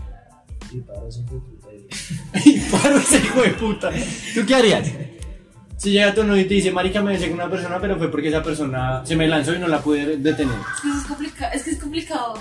Y 0.70 0.80
para 0.82 1.08
eso 1.08 1.24
puta. 1.24 1.59
Y 2.44 2.58
paro 2.60 2.96
ese 2.98 3.18
hijo 3.18 3.42
de 3.42 3.50
puta. 3.50 3.90
¿Tú 4.34 4.46
qué 4.46 4.54
harías? 4.54 4.88
Si 5.76 5.90
llega 5.92 6.14
tu 6.14 6.22
novio 6.24 6.42
y 6.42 6.44
te 6.44 6.54
dice, 6.54 6.70
marica, 6.70 7.00
me 7.02 7.12
besé 7.12 7.26
con 7.30 7.40
una 7.40 7.48
persona, 7.50 7.78
pero 7.80 7.96
fue 7.96 8.10
porque 8.10 8.28
esa 8.28 8.42
persona 8.42 9.00
se 9.04 9.16
me 9.16 9.26
lanzó 9.26 9.54
y 9.54 9.58
no 9.58 9.66
la 9.68 9.80
pude 9.80 10.18
detener. 10.18 10.54
Es 10.76 10.80
que 10.82 10.88
es 10.98 11.06
complicado. 11.06 11.52
Es 11.54 11.62
que 11.62 11.70
es 11.70 11.78
complicado. 11.78 12.34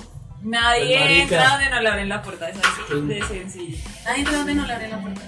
Nadie 0.43 0.97
Pues, 0.97 0.99
marica. 0.99 1.21
entra 1.23 1.49
donde 1.51 1.69
no 1.69 1.81
le 1.81 1.89
abren 1.89 2.09
la 2.09 2.21
puerta, 2.21 2.49
es 2.49 2.57
así 2.57 3.01
de 3.07 3.21
sencillo. 3.25 3.77
Nadie 4.05 4.19
entra 4.19 4.37
donde 4.37 4.55
no 4.55 4.65
le 4.67 4.73
abren 4.73 4.91
la 4.91 5.01
puerta. 5.01 5.21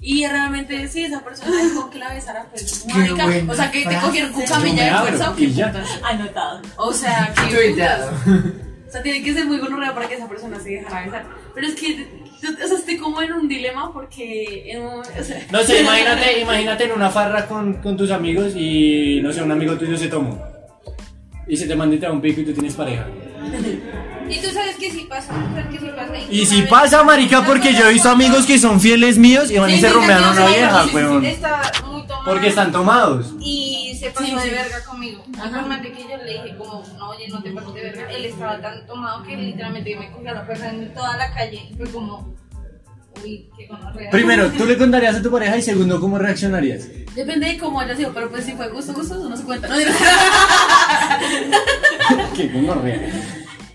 Y 0.00 0.26
realmente, 0.26 0.86
sí, 0.88 1.04
esa 1.04 1.24
persona 1.24 1.62
dijo 1.62 1.88
que 1.90 1.98
la 1.98 2.12
besara, 2.12 2.46
pues, 2.50 2.84
marica. 2.94 3.24
buena 3.26 3.52
O 3.52 3.56
sea, 3.56 3.70
que 3.70 3.78
te 3.80 3.84
frase. 3.90 4.06
cogieron 4.06 4.32
con 4.32 4.42
Yo 4.42 4.48
camilla 4.54 4.84
de 4.84 4.90
abro, 4.90 5.06
fuerza 5.08 5.30
o 5.30 5.36
qué 5.36 5.44
y 5.44 5.54
ya. 5.54 5.72
putas. 5.72 6.00
Anotado. 6.02 6.62
O 6.76 6.92
sea, 6.92 7.32
que. 7.34 7.54
Tuiteado. 7.54 8.10
O 8.86 8.90
sea, 8.90 9.02
tiene 9.02 9.22
que 9.22 9.32
ser 9.34 9.46
muy 9.46 9.58
gonorrea 9.58 9.94
para 9.94 10.06
que 10.08 10.14
esa 10.14 10.28
persona 10.28 10.58
se 10.60 10.70
dejara 10.70 11.04
besar. 11.06 11.26
Pero 11.54 11.66
es 11.66 11.74
que, 11.74 12.23
yo- 12.44 12.64
o 12.64 12.68
sea, 12.68 12.78
estoy 12.78 12.96
como 12.96 13.20
en 13.22 13.32
un 13.32 13.48
dilema 13.48 13.92
porque. 13.92 14.70
En 14.70 14.82
un, 14.82 15.00
o 15.00 15.24
sea, 15.24 15.46
No 15.50 15.62
sé, 15.62 15.80
imagínate, 15.80 16.40
imagínate 16.42 16.84
en 16.84 16.92
una 16.92 17.10
farra 17.10 17.46
con, 17.46 17.74
con 17.74 17.96
tus 17.96 18.10
amigos 18.10 18.52
y, 18.56 19.20
no 19.22 19.32
sé, 19.32 19.42
un 19.42 19.52
amigo 19.52 19.74
tuyo 19.76 19.96
se 19.96 20.08
tomó. 20.08 20.40
Y 21.46 21.56
se 21.56 21.66
te 21.66 21.74
y 21.74 21.98
da 21.98 22.10
un 22.10 22.20
pico 22.20 22.40
y 22.40 22.44
tú 22.44 22.52
tienes 22.52 22.74
pareja. 22.74 23.06
Y 24.28 24.38
tú 24.40 24.48
sabes 24.50 24.76
que 24.76 24.90
sí 24.90 25.06
pasa, 25.08 25.34
que 25.70 25.78
sí 25.78 25.90
pasa. 25.94 26.12
Y 26.30 26.40
tú 26.40 26.46
si 26.46 26.62
pasa, 26.62 27.04
marica, 27.04 27.44
porque 27.44 27.74
yo 27.74 27.86
he 27.88 27.92
visto 27.92 28.08
amigos 28.08 28.46
que 28.46 28.58
son 28.58 28.80
fieles 28.80 29.18
míos 29.18 29.50
y 29.50 29.58
van 29.58 29.70
y 29.70 29.78
se 29.78 29.88
a 29.88 30.30
una 30.32 30.46
sí, 30.46 30.54
vieja, 30.54 30.84
weón. 30.94 31.22
Porque 32.24 32.48
están 32.48 32.72
tomados. 32.72 33.34
Y 33.40 33.96
se 34.00 34.10
pasó 34.10 34.26
Sí, 34.26 34.34
de 34.34 34.50
verga 34.50 34.82
conmigo. 34.84 35.24
Y 35.32 35.38
Ajá. 35.38 35.60
por 35.60 35.68
más 35.68 35.82
de 35.82 35.92
que 35.92 36.02
yo 36.02 36.16
le 36.16 36.32
dije 36.32 36.56
como, 36.56 36.82
no, 36.98 37.10
oye, 37.10 37.28
no 37.28 37.42
te 37.42 37.50
pases 37.52 37.74
de 37.74 37.82
verga, 37.82 38.10
él 38.10 38.24
estaba 38.24 38.60
tan 38.60 38.86
tomado 38.86 39.22
que 39.24 39.36
literalmente 39.36 39.96
me 39.96 40.10
cogió 40.10 40.30
a 40.30 40.34
la 40.34 40.44
fuerza 40.44 40.70
en 40.70 40.92
toda 40.94 41.16
la 41.16 41.32
calle. 41.34 41.68
Y 41.70 41.74
fue 41.76 41.88
como, 41.90 42.34
uy, 43.22 43.50
qué 43.56 43.66
gonorrea. 43.66 44.10
Primero, 44.10 44.50
¿tú 44.52 44.64
le 44.64 44.78
contarías 44.78 45.16
a 45.16 45.22
tu 45.22 45.30
pareja? 45.30 45.56
Y 45.56 45.62
segundo, 45.62 46.00
¿cómo 46.00 46.18
reaccionarías? 46.18 46.88
Depende 47.14 47.46
de 47.48 47.58
cómo 47.58 47.80
haya 47.80 47.94
sido, 47.94 48.12
pero 48.12 48.30
pues 48.30 48.44
si 48.44 48.52
fue 48.52 48.68
gusto, 48.70 48.92
gusto, 48.94 49.14
eso 49.14 49.28
no 49.28 49.36
se 49.36 49.44
cuenta. 49.44 49.68
No, 49.68 49.76
Qué 52.34 52.48
gonorrea. 52.48 53.08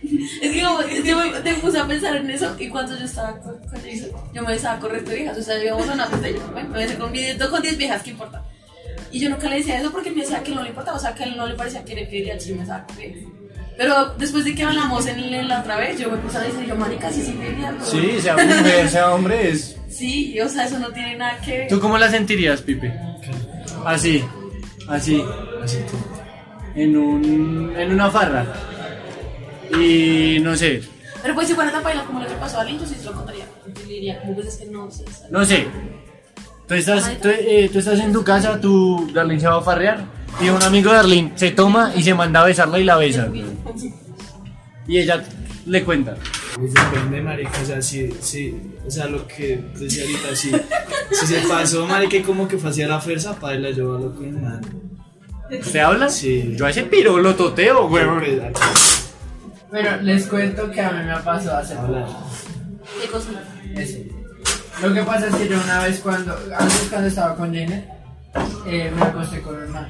Es 0.41 0.51
que 0.51 0.61
como, 0.63 0.81
yo 1.03 1.17
me, 1.17 1.29
te 1.41 1.53
puse 1.55 1.79
a 1.79 1.85
pensar 1.87 2.15
en 2.17 2.29
eso 2.29 2.55
y 2.59 2.67
cuando 2.69 2.97
yo 2.97 3.05
estaba 3.05 3.37
con, 3.39 3.57
con 3.59 3.81
Jason, 3.81 4.09
yo 4.33 4.41
me 4.43 4.49
resto 4.89 5.09
de 5.09 5.15
viejas, 5.17 5.37
o 5.37 5.41
sea, 5.41 5.63
íbamos 5.63 5.87
a 5.89 5.93
una 5.93 6.07
fiesta 6.07 6.29
y 6.29 6.33
yo, 6.33 6.51
me 6.53 6.77
besé 6.79 6.97
con, 6.97 7.11
mi- 7.11 7.37
con 7.49 7.61
10 7.61 7.77
viejas, 7.77 8.03
¿qué 8.03 8.09
importa? 8.11 8.43
Y 9.11 9.19
yo 9.19 9.29
nunca 9.29 9.49
le 9.49 9.57
decía 9.57 9.79
eso 9.79 9.91
porque 9.91 10.11
me 10.11 10.21
decía 10.21 10.43
que 10.43 10.53
no 10.53 10.61
le 10.63 10.69
importaba, 10.69 10.97
o 10.97 10.99
sea, 10.99 11.13
que 11.15 11.23
a 11.23 11.25
él 11.27 11.35
no 11.37 11.47
le 11.47 11.55
parecía 11.55 11.83
que 11.83 11.95
le 11.95 12.07
quería 12.07 12.39
si 12.39 12.53
me 12.53 12.65
viejas. 12.65 12.83
Pero 13.77 14.13
después 14.17 14.43
de 14.45 14.53
que 14.53 14.63
hablamos 14.63 15.07
en, 15.07 15.47
la 15.47 15.61
otra 15.61 15.77
vez, 15.77 15.97
yo 15.99 16.09
me 16.11 16.17
puse 16.17 16.37
a 16.37 16.41
decir, 16.41 16.65
yo, 16.67 16.75
marica, 16.75 17.09
sí, 17.11 17.23
sí, 17.23 17.37
pero- 17.39 17.85
Sí, 17.85 18.19
sea 18.21 18.35
mujer, 18.35 18.89
sea 18.89 19.13
hombre, 19.13 19.49
es... 19.49 19.77
Sí, 19.89 20.39
o 20.41 20.49
sea, 20.49 20.65
eso 20.65 20.77
no 20.79 20.89
tiene 20.89 21.15
nada 21.15 21.39
que 21.41 21.57
ver. 21.59 21.67
¿Tú 21.69 21.79
cómo 21.79 21.97
la 21.97 22.09
sentirías, 22.11 22.61
Pipe? 22.61 22.93
Así, 23.85 24.23
así, 24.87 25.23
Así 25.63 25.79
en 26.75 26.95
un... 26.97 27.73
en 27.75 27.91
una 27.91 28.11
farra. 28.11 28.45
Y 29.77 30.39
no 30.41 30.55
sé, 30.55 30.81
Pero 31.21 31.35
pues 31.35 31.47
si 31.47 31.53
fuera 31.53 31.71
tan 31.71 31.83
baila 31.83 32.03
como 32.05 32.19
lo 32.19 32.27
que 32.27 32.33
pasó 32.33 32.59
a 32.59 32.63
Lynn, 32.63 32.79
yo 32.79 32.85
sí 32.85 32.95
se 32.95 33.05
lo 33.05 33.13
contaría. 33.13 33.45
Yo 33.67 33.81
le 33.85 33.93
diría, 33.93 34.21
como 34.21 34.35
pues 34.35 34.47
es 34.47 34.57
que 34.57 34.65
no 34.67 34.89
sé. 34.89 35.05
no 35.29 35.45
sé. 35.45 35.67
Tú 36.67 36.75
estás, 36.75 37.19
tú, 37.19 37.29
eh, 37.29 37.69
tú 37.71 37.79
estás 37.79 37.99
en 37.99 38.13
tu 38.13 38.23
casa, 38.23 38.59
tu 38.61 39.09
Darlene 39.11 39.39
se 39.39 39.47
va 39.47 39.57
a 39.57 39.61
farrear 39.61 40.05
y 40.39 40.49
un 40.49 40.61
amigo 40.61 40.91
de 40.91 40.97
Darlene 40.97 41.31
se 41.35 41.51
toma 41.51 41.91
y 41.95 42.03
se 42.03 42.13
manda 42.13 42.41
a 42.41 42.45
besarla 42.45 42.79
y 42.79 42.83
la 42.83 42.97
besa. 42.97 43.27
Y 44.88 44.99
ella 44.99 45.23
le 45.65 45.83
cuenta. 45.83 46.15
Pues 46.55 46.73
depende, 46.73 47.21
marica, 47.21 47.59
o 47.61 47.65
sea, 47.65 47.81
si, 47.81 48.11
si, 48.21 48.55
o 48.85 48.91
sea, 48.91 49.07
lo 49.07 49.25
que 49.27 49.63
decía 49.79 50.03
ahorita, 50.03 50.35
si, 50.35 50.51
si 51.11 51.27
se 51.27 51.47
pasó, 51.47 51.88
marica, 51.88 52.17
y 52.17 52.21
como 52.21 52.47
que 52.47 52.57
fue 52.57 52.69
hacia 52.69 52.88
la 52.88 52.99
fuerza, 52.99 53.39
para 53.39 53.69
yo 53.71 53.95
a 53.95 53.99
lo 53.99 54.19
que 54.19 54.27
man. 54.27 54.61
¿Usted 55.51 55.79
habla? 55.79 56.09
Sí. 56.09 56.55
Yo 56.55 56.65
a 56.65 56.69
ese 56.69 56.83
piro 56.83 57.17
lo 57.17 57.35
toteo, 57.35 57.88
weón. 57.88 58.23
Bueno, 59.69 59.97
les 60.01 60.27
cuento 60.27 60.71
que 60.71 60.81
a 60.81 60.91
mí 60.91 61.03
me 61.05 61.17
pasó 61.17 61.55
hace 61.55 61.75
poco. 61.75 62.29
¿Qué 63.01 63.07
cosa? 63.07 63.29
Eso. 63.75 63.99
Lo 64.81 64.93
que 64.93 65.03
pasa 65.03 65.27
es 65.27 65.35
que 65.35 65.47
yo 65.47 65.61
una 65.61 65.83
vez 65.83 65.99
cuando, 65.99 66.33
antes 66.57 66.88
cuando 66.89 67.07
estaba 67.07 67.35
con 67.35 67.53
Janet, 67.53 67.88
eh, 68.65 68.91
me 68.95 69.01
acosté 69.01 69.41
con 69.41 69.55
un 69.61 69.71
man. 69.71 69.88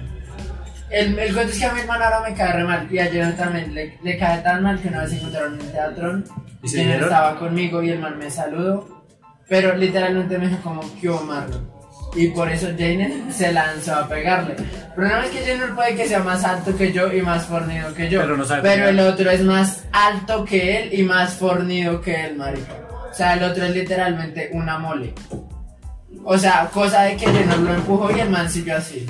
El, 0.89 1.17
el 1.19 1.33
cuento 1.33 1.53
es 1.53 1.59
que 1.59 1.65
a 1.65 1.74
mi 1.74 1.81
hermano 1.81 2.03
ahora 2.03 2.21
me 2.27 2.36
cae 2.36 2.53
re 2.53 2.63
mal 2.63 2.88
y 2.91 3.00
a 3.00 3.05
Janet 3.05 3.38
también 3.38 3.74
le, 3.74 4.00
le 4.01 4.17
cae 4.17 4.41
tan 4.41 4.63
mal 4.63 4.81
que 4.81 4.88
una 4.88 5.01
vez 5.01 5.12
se 5.12 5.17
encontraron 5.17 5.53
en 5.53 5.62
el 5.62 5.71
teatro 5.71 6.24
¿Y 6.63 6.79
estaba 6.79 7.39
conmigo 7.39 7.81
y 7.81 7.91
el 7.91 8.00
man 8.00 8.17
me 8.17 8.29
saludó, 8.29 9.05
pero 9.48 9.75
literalmente 9.75 10.38
me 10.38 10.48
dijo 10.48 10.62
como, 10.62 10.81
¿qué 11.00 11.09
hubo, 11.09 11.21
Marlon? 11.21 11.78
Y 12.16 12.28
por 12.30 12.50
eso 12.50 12.68
Janet 12.78 13.32
se 13.32 13.54
lanzó 13.54 13.96
a 13.96 14.08
pegarle. 14.08 14.56
El 14.56 14.94
problema 14.96 15.25
es 15.25 15.32
que 15.32 15.46
Janet 15.46 15.75
puede 15.75 15.96
que 15.96 16.08
sea 16.08 16.20
más 16.20 16.44
alto 16.44 16.75
que 16.75 16.92
yo 16.92 17.13
y 17.13 17.22
más 17.22 17.46
fornido 17.46 17.94
que 17.94 18.10
yo. 18.10 18.22
Pero 18.22 18.36
no 18.36 18.46
sabe 18.46 18.62
Pero 18.63 18.89
el 18.89 19.00
otro 19.00 19.30
es 19.30 19.42
más 19.42 19.84
alto 19.92 20.44
que 20.44 20.82
él 20.82 20.94
y 20.94 21.04
más 21.04 21.36
fornido 21.36 22.01
que 22.01 22.25
él, 22.25 22.36
marica. 22.36 22.74
O 23.10 23.13
sea, 23.13 23.34
el 23.34 23.44
otro 23.44 23.66
es 23.66 23.75
literalmente 23.75 24.50
una 24.54 24.80
mole. 24.80 25.13
O 26.24 26.38
sea, 26.38 26.70
cosa 26.74 27.04
de 27.04 27.16
que 27.16 27.28
Jenner 27.28 27.60
lo 27.60 27.74
empujó 27.74 28.16
y 28.16 28.20
el 28.20 28.30
man 28.30 28.50
siguió 28.50 28.78
así. 28.78 29.06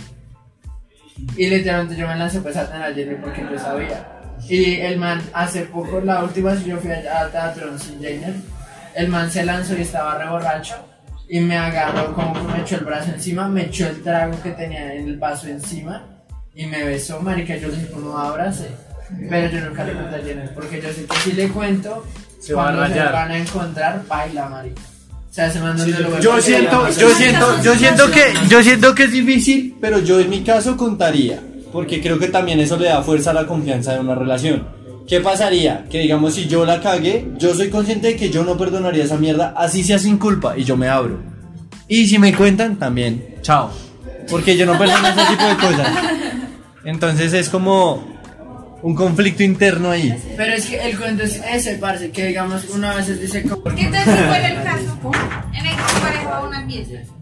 Y 1.36 1.48
literalmente 1.48 1.96
yo 1.96 2.08
me 2.08 2.16
lancé 2.16 2.42
pues 2.42 2.56
a 2.58 2.70
tener 2.70 2.84
a 2.84 2.94
Jenner 2.94 3.20
porque 3.22 3.46
yo 3.50 3.58
sabía. 3.58 4.08
Y 4.48 4.80
el 4.82 4.98
man, 4.98 5.22
hace 5.34 5.64
poco, 5.64 6.00
la 6.02 6.24
última 6.24 6.52
vez 6.52 6.64
que 6.64 6.70
yo 6.70 6.78
fui 6.78 6.92
a, 6.92 7.22
a 7.22 7.30
teatro 7.30 7.78
sin 7.78 8.00
Jenner, 8.00 8.36
el 8.96 9.08
man 9.08 9.30
se 9.30 9.46
lanzó 9.46 9.78
y 9.78 9.82
estaba 9.82 10.18
re 10.18 10.30
borracho. 10.30 10.76
Y 11.30 11.40
me 11.40 11.56
agarró 11.56 12.14
como 12.14 12.34
que 12.34 12.54
me 12.54 12.62
echó 12.62 12.76
el 12.78 12.86
brazo 12.86 13.12
encima, 13.12 13.48
me 13.48 13.66
echó 13.66 13.88
el 13.88 14.02
trago 14.02 14.42
que 14.42 14.50
tenía 14.52 14.96
en 14.96 15.08
el 15.08 15.18
vaso 15.18 15.48
encima 15.48 16.04
y 16.56 16.66
me 16.66 16.84
besó, 16.84 17.22
marica, 17.22 17.56
yo 17.56 17.68
le 17.68 17.76
dije 17.76 17.92
como 17.92 18.18
abrace. 18.18 18.68
Pero 19.30 19.52
yo 19.52 19.66
nunca 19.66 19.84
le 19.84 19.94
conté 19.94 20.16
a 20.16 20.20
Jenner 20.20 20.54
porque 20.54 20.82
yo 20.82 20.90
sé 20.92 21.06
que 21.06 21.18
si 21.18 21.32
le 21.34 21.50
cuento, 21.50 22.06
Se 22.40 22.54
va 22.54 22.70
a 22.70 22.76
cuando 22.76 22.94
se 22.94 23.04
van 23.04 23.32
a 23.32 23.38
encontrar, 23.38 24.04
baila, 24.08 24.50
marica. 24.50 24.82
O 25.30 25.34
sea, 25.34 25.52
se 25.52 25.60
mandan 25.60 25.92
de 25.92 26.00
lo 26.00 26.20
Yo 26.20 26.42
siento, 26.42 26.90
yo 26.90 27.10
siento, 27.14 27.62
yo 27.62 27.76
siento 27.76 28.12
que, 28.12 28.34
yo 28.50 28.64
siento 28.64 28.96
que 28.96 29.04
es 29.04 29.12
difícil, 29.12 29.78
pero 29.80 30.00
yo 30.00 30.20
en 30.20 30.30
mi 30.30 30.44
caso 30.44 30.76
contaría, 30.76 31.40
porque 31.72 32.02
creo 32.02 32.18
que 32.18 32.28
también 32.28 32.60
eso 32.60 32.78
le 32.78 32.88
da 32.88 33.04
fuerza 33.04 33.30
a 33.30 33.34
la 33.34 33.46
confianza 33.46 33.94
de 33.94 34.00
una 34.00 34.16
relación. 34.16 34.68
¿Qué 35.10 35.22
pasaría? 35.22 35.86
Que 35.90 36.02
digamos 36.02 36.36
si 36.36 36.46
yo 36.46 36.68
la 36.68 36.80
cagué, 36.82 37.26
yo 37.40 37.56
soy 37.56 37.72
consciente 37.72 38.10
de 38.10 38.16
que 38.16 38.30
yo 38.30 38.44
no 38.44 38.56
perdonaría 38.56 39.06
esa 39.06 39.18
mierda, 39.18 39.56
así 39.58 39.84
sea 39.84 39.98
sin 39.98 40.20
culpa, 40.20 40.56
y 40.56 40.64
yo 40.64 40.78
me 40.78 40.88
abro. 40.88 41.20
Y 41.88 42.08
si 42.08 42.20
me 42.20 42.32
cuentan, 42.36 42.78
también, 42.78 43.38
chao. 43.42 43.72
Porque 44.30 44.56
yo 44.56 44.68
no 44.68 44.78
perdono 44.78 45.08
ese 45.08 45.26
tipo 45.32 45.46
de 45.48 45.56
cosas. 45.56 45.88
Entonces 46.86 47.34
es 47.34 47.50
como 47.50 48.08
un 48.84 48.94
conflicto 48.94 49.42
interno 49.42 49.90
ahí. 49.90 50.16
Pero 50.38 50.54
es 50.54 50.68
que 50.68 50.80
el 50.80 50.96
cuento 50.96 51.24
es 51.24 51.42
ese, 51.52 51.78
parce, 51.78 52.12
que 52.12 52.28
digamos, 52.28 52.66
una 52.70 52.94
vez 52.94 53.20
dice 53.20 53.42
como... 53.42 53.64
Porque 53.64 53.82
entonces 53.82 54.16
si 54.16 54.24
fuera 54.26 54.48
el 54.48 54.64
caso, 54.64 55.12
en 55.54 55.66
el 55.66 55.76
que 55.76 56.48
una 56.48 56.68
fiesta 56.68 57.19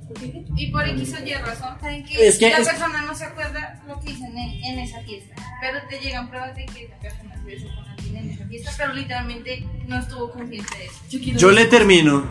y 0.56 0.72
por 0.72 0.88
X 0.88 1.14
o 1.22 1.26
Y 1.26 1.34
razón, 1.34 1.76
saben 1.80 2.04
que, 2.06 2.28
Es 2.28 2.38
que 2.38 2.50
la 2.50 2.58
es- 2.58 2.68
persona 2.68 3.02
no 3.04 3.16
se 3.16 3.26
acuerda 3.26 3.82
lo 3.88 4.00
que 4.00 4.12
hizo 4.12 4.26
en, 4.26 4.38
en 4.38 4.80
esa 4.80 5.02
fiesta, 5.02 5.36
pero 5.62 5.80
te 5.90 6.00
llegan 6.00 6.30
pruebas 6.30 6.56
de 6.56 6.66
que 6.66 6.86
esa 6.86 6.96
persona 7.00 7.36
se 7.40 7.46
besó 7.46 7.66
con 7.76 7.86
alguien 7.90 8.18
en 8.18 8.30
esa 8.32 8.46
fiesta, 8.46 8.72
pero 8.78 8.94
literalmente 8.94 9.66
no 9.88 10.00
estuvo 10.00 10.32
consciente 10.32 10.70
de 10.78 10.86
eso. 10.86 11.38
Yo 11.38 11.52
le 11.52 11.66
termino, 11.66 12.30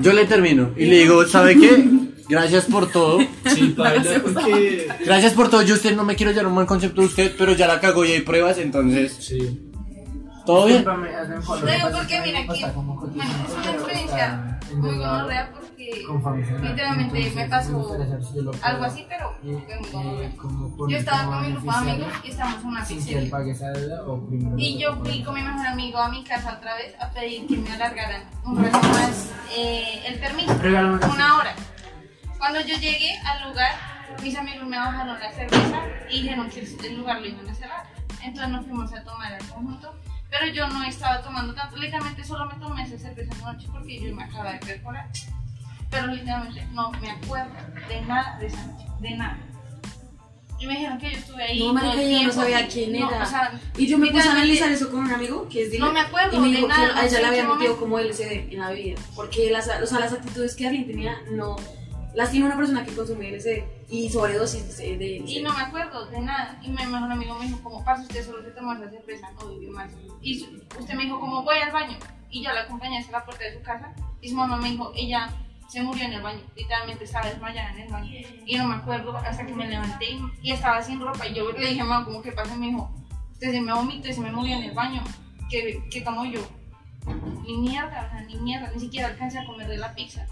yo 0.00 0.12
le 0.12 0.24
termino 0.26 0.72
y 0.76 0.84
le 0.86 0.98
digo, 0.98 1.26
¿sabe 1.26 1.56
qué? 1.58 1.84
Gracias 2.28 2.64
por 2.64 2.90
todo. 2.90 3.18
Sí, 3.54 3.74
baila 3.76 4.20
porque. 4.22 4.88
Gracias 5.04 5.34
por 5.34 5.50
todo. 5.50 5.60
Yo 5.62 5.74
usted 5.74 5.94
no 5.94 6.04
me 6.04 6.16
quiero 6.16 6.32
llevar 6.32 6.46
un 6.46 6.54
mal 6.54 6.64
concepto 6.66 7.02
de 7.02 7.06
usted, 7.08 7.34
pero 7.36 7.52
ya 7.52 7.66
la 7.66 7.80
cagó 7.80 8.02
y 8.06 8.12
hay 8.12 8.20
pruebas, 8.22 8.56
entonces. 8.56 9.14
Sí. 9.20 9.60
¿Todo 10.46 10.66
bien? 10.66 10.84
Pasa 10.84 11.90
porque 11.92 12.06
que 12.06 12.20
mira 12.22 12.46
cotizar, 12.46 12.70
es 12.70 12.76
una 12.76 13.70
experiencia 13.70 14.58
muy 14.74 14.96
gonorrea 14.96 15.50
porque 15.52 16.04
con 16.06 16.22
familia, 16.22 16.58
literalmente 16.58 17.32
me 17.34 17.48
pasó 17.48 17.96
algo 18.62 18.84
así, 18.84 19.06
pero 19.08 19.34
Yo 19.42 20.96
estaba 20.96 21.24
con 21.26 21.42
mi 21.42 21.52
grupo 21.52 21.72
de 21.72 21.78
amigos 21.78 22.12
y 22.24 22.30
estábamos 22.30 22.60
en 22.60 22.66
una 22.68 22.84
pizzería. 22.84 23.40
Y 24.56 24.78
yo 24.78 24.96
fui 24.96 25.22
con 25.22 25.34
mi 25.34 25.42
mejor 25.42 25.66
amigo 25.66 25.98
a 25.98 26.08
mi 26.08 26.24
casa 26.24 26.56
otra 26.58 26.74
vez 26.76 26.94
a 27.00 27.10
pedir 27.10 27.46
que 27.46 27.56
me 27.56 27.70
alargaran 27.72 28.22
un 28.44 28.62
rato 28.62 28.78
más 28.88 29.32
eh, 29.56 30.02
el 30.06 30.18
permiso, 30.18 30.52
una 30.52 31.36
hora. 31.38 31.54
Cuando 32.38 32.60
yo 32.60 32.76
llegué 32.76 33.18
al 33.24 33.48
lugar, 33.48 33.72
mis 34.22 34.36
amigos 34.36 34.66
me 34.66 34.76
bajaron 34.76 35.18
la 35.18 35.32
cerveza 35.32 35.80
y 36.10 36.22
dijeron 36.22 36.50
que 36.50 36.60
el 36.86 36.96
lugar 36.98 37.20
lo 37.20 37.26
iban 37.26 37.48
a 37.48 37.54
cerrar. 37.54 37.86
Entonces 38.22 38.52
nos 38.52 38.66
fuimos 38.66 38.92
a 38.92 39.02
tomar 39.02 39.32
al 39.32 39.46
conjunto, 39.48 39.94
pero 40.36 40.52
yo 40.52 40.66
no 40.66 40.82
estaba 40.84 41.22
tomando 41.22 41.54
tanto, 41.54 41.76
literalmente 41.76 42.24
solo 42.24 42.46
me 42.46 42.54
tomé 42.54 42.82
esa 42.82 42.98
cerveza 42.98 43.32
anoche 43.40 43.68
porque 43.72 44.00
yo 44.00 44.14
me 44.14 44.24
acababa 44.24 44.54
de 44.54 44.58
perforar. 44.58 45.08
Pero 45.90 46.08
literalmente 46.08 46.66
no 46.72 46.90
me 46.90 47.10
acuerdo 47.10 47.52
de 47.88 48.00
nada 48.02 48.36
de 48.40 48.46
esa 48.46 48.66
noche, 48.66 48.84
de 49.00 49.10
nada. 49.10 49.38
Y 50.58 50.66
me 50.66 50.74
dijeron 50.74 50.98
que 50.98 51.10
yo 51.12 51.18
estuve 51.18 51.42
ahí. 51.44 51.58
No, 51.60 51.72
marica, 51.72 52.02
yo 52.02 52.22
no 52.24 52.32
sabía 52.32 52.66
quién 52.66 52.92
no, 52.92 53.08
era. 53.08 53.22
o 53.22 53.26
sea, 53.26 53.60
Y 53.76 53.86
yo 53.86 53.96
me 53.96 54.10
puse 54.10 54.28
a 54.28 54.32
analizar 54.32 54.72
eso 54.72 54.90
con 54.90 55.00
un 55.00 55.12
amigo 55.12 55.48
que 55.48 55.64
es 55.64 55.70
de 55.70 55.78
No 55.78 55.92
me 55.92 56.00
acuerdo 56.00 56.36
y 56.36 56.40
me 56.40 56.48
de 56.48 56.56
dijo 56.56 56.68
nada, 56.68 56.88
que 56.88 56.94
no 56.94 57.00
a 57.00 57.06
ella 57.06 57.20
le 57.20 57.26
había 57.26 57.48
metido 57.48 57.76
como 57.76 58.00
LSD 58.00 58.52
en 58.52 58.58
la 58.58 58.70
vida. 58.70 59.00
Porque 59.14 59.50
las, 59.52 59.68
o 59.68 59.86
sea, 59.86 60.00
las 60.00 60.12
actitudes 60.12 60.56
que 60.56 60.66
alguien 60.66 60.86
tenía 60.86 61.16
no 61.30 61.56
las 62.14 62.30
tiene 62.30 62.46
una 62.46 62.56
persona 62.56 62.84
que 62.84 62.94
consume 62.94 63.30
LSD 63.32 63.64
y 63.90 64.08
sobredosis 64.08 64.76
de, 64.78 64.96
de 64.96 65.06
Y 65.26 65.42
no 65.42 65.52
me 65.52 65.62
acuerdo 65.62 66.06
de 66.06 66.20
nada. 66.20 66.58
Y 66.62 66.68
mi 66.68 66.76
mejor 66.86 67.10
amigo 67.10 67.36
me 67.38 67.46
dijo, 67.46 67.60
como 67.62 67.84
pasa 67.84 68.02
usted 68.02 68.24
solo 68.24 68.42
se 68.42 68.50
tomó 68.50 68.72
esa 68.72 68.88
cerveza, 68.88 69.30
no 69.32 69.48
vivió 69.48 69.72
más. 69.72 69.90
Y 70.22 70.44
usted 70.78 70.94
me 70.94 71.04
dijo, 71.04 71.18
como 71.18 71.42
voy 71.42 71.58
al 71.58 71.72
baño. 71.72 71.98
Y 72.30 72.44
yo 72.44 72.52
la 72.52 72.62
acompañé 72.62 72.98
hasta 72.98 73.12
la 73.12 73.24
puerta 73.24 73.44
de 73.44 73.54
su 73.54 73.62
casa. 73.62 73.92
Y 74.20 74.30
su 74.30 74.36
mamá 74.36 74.56
me 74.56 74.70
dijo, 74.70 74.92
ella 74.94 75.28
se 75.68 75.82
murió 75.82 76.04
en 76.04 76.12
el 76.12 76.22
baño. 76.22 76.40
Literalmente 76.54 77.04
estaba 77.04 77.26
desmayada 77.26 77.72
en 77.72 77.80
el 77.80 77.92
baño. 77.92 78.12
Y 78.46 78.56
no 78.56 78.68
me 78.68 78.74
acuerdo 78.76 79.16
hasta 79.16 79.44
que 79.44 79.52
me 79.52 79.68
levanté 79.68 80.12
y, 80.12 80.20
y 80.42 80.52
estaba 80.52 80.80
sin 80.82 81.00
ropa. 81.00 81.26
Y 81.26 81.34
yo 81.34 81.50
le 81.50 81.68
dije, 81.68 81.82
mamá, 81.82 82.04
¿cómo 82.04 82.22
que 82.22 82.30
pasa? 82.30 82.54
Y 82.54 82.58
me 82.58 82.66
dijo, 82.66 82.94
usted 83.32 83.50
se 83.50 83.60
me 83.60 83.72
vomitó 83.72 84.08
y 84.08 84.12
se 84.12 84.20
me 84.20 84.30
murió 84.30 84.56
en 84.56 84.64
el 84.64 84.72
baño. 84.72 85.02
¿Qué, 85.50 85.82
qué 85.90 86.00
tomo 86.00 86.24
yo? 86.24 86.40
Ni 87.42 87.56
mierda, 87.58 88.06
o 88.06 88.10
sea, 88.10 88.22
ni 88.22 88.36
mierda. 88.36 88.70
Ni 88.72 88.80
siquiera 88.80 89.08
alcancé 89.08 89.40
a 89.40 89.46
comer 89.46 89.66
de 89.66 89.78
la 89.78 89.94
pizza. 89.94 90.26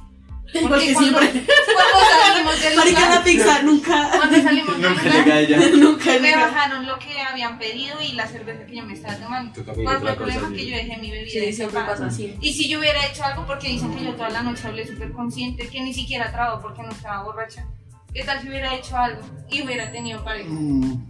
Porque 0.53 0.93
cuando- 0.95 1.01
siempre. 1.01 1.47
Cuando 1.73 2.21
salimos 2.27 2.61
del 2.63 2.75
lugar- 2.77 3.11
la 3.15 3.25
pizza 3.25 3.63
nunca. 3.63 4.11
cuando 4.17 4.43
salimos 4.43 4.79
del 4.81 4.93
lugar, 4.93 5.29
ella. 5.29 5.59
nunca 5.77 6.05
me 6.21 6.31
nunca. 6.31 6.47
bajaron 6.47 6.87
lo 6.87 6.99
que 6.99 7.21
habían 7.21 7.59
pedido 7.59 8.01
y 8.03 8.13
la 8.13 8.27
cerveza 8.27 8.67
que 8.67 8.77
yo 8.77 8.83
me 8.85 8.93
estaba 8.95 9.15
tomando. 9.17 9.53
¿Cuál 9.65 9.75
fue 9.75 9.83
el 9.83 9.89
otra 9.89 9.99
cosa, 10.01 10.17
problema? 10.17 10.49
sí. 10.49 10.55
Que 10.57 10.67
yo 10.71 10.77
dejé 10.77 10.97
mi 10.99 11.11
bebida 11.11 11.31
Sí, 11.31 11.53
siempre 11.53 11.81
pasa 11.81 12.07
así. 12.07 12.37
Y 12.41 12.53
si 12.53 12.69
yo 12.69 12.79
hubiera 12.81 13.07
hecho 13.07 13.25
algo, 13.25 13.47
porque 13.47 13.69
dicen 13.69 13.95
que 13.95 14.05
yo 14.05 14.15
toda 14.15 14.31
la 14.31 14.43
noche 14.43 14.67
hablé 14.67 14.87
súper 14.87 15.13
consciente, 15.13 15.69
que 15.69 15.81
ni 15.81 15.95
siquiera 15.95 16.31
trago 16.33 16.61
porque 16.61 16.83
no 16.83 16.91
estaba 16.91 17.23
borracha. 17.25 17.67
¿Qué 18.13 18.23
tal 18.25 18.41
si 18.43 18.49
hubiera 18.49 18.75
hecho 18.75 18.97
algo 18.97 19.23
y 19.51 19.63
hubiera 19.63 19.91
tenido 19.91 20.23
pareja? 20.23 20.51
Mm, 20.51 21.07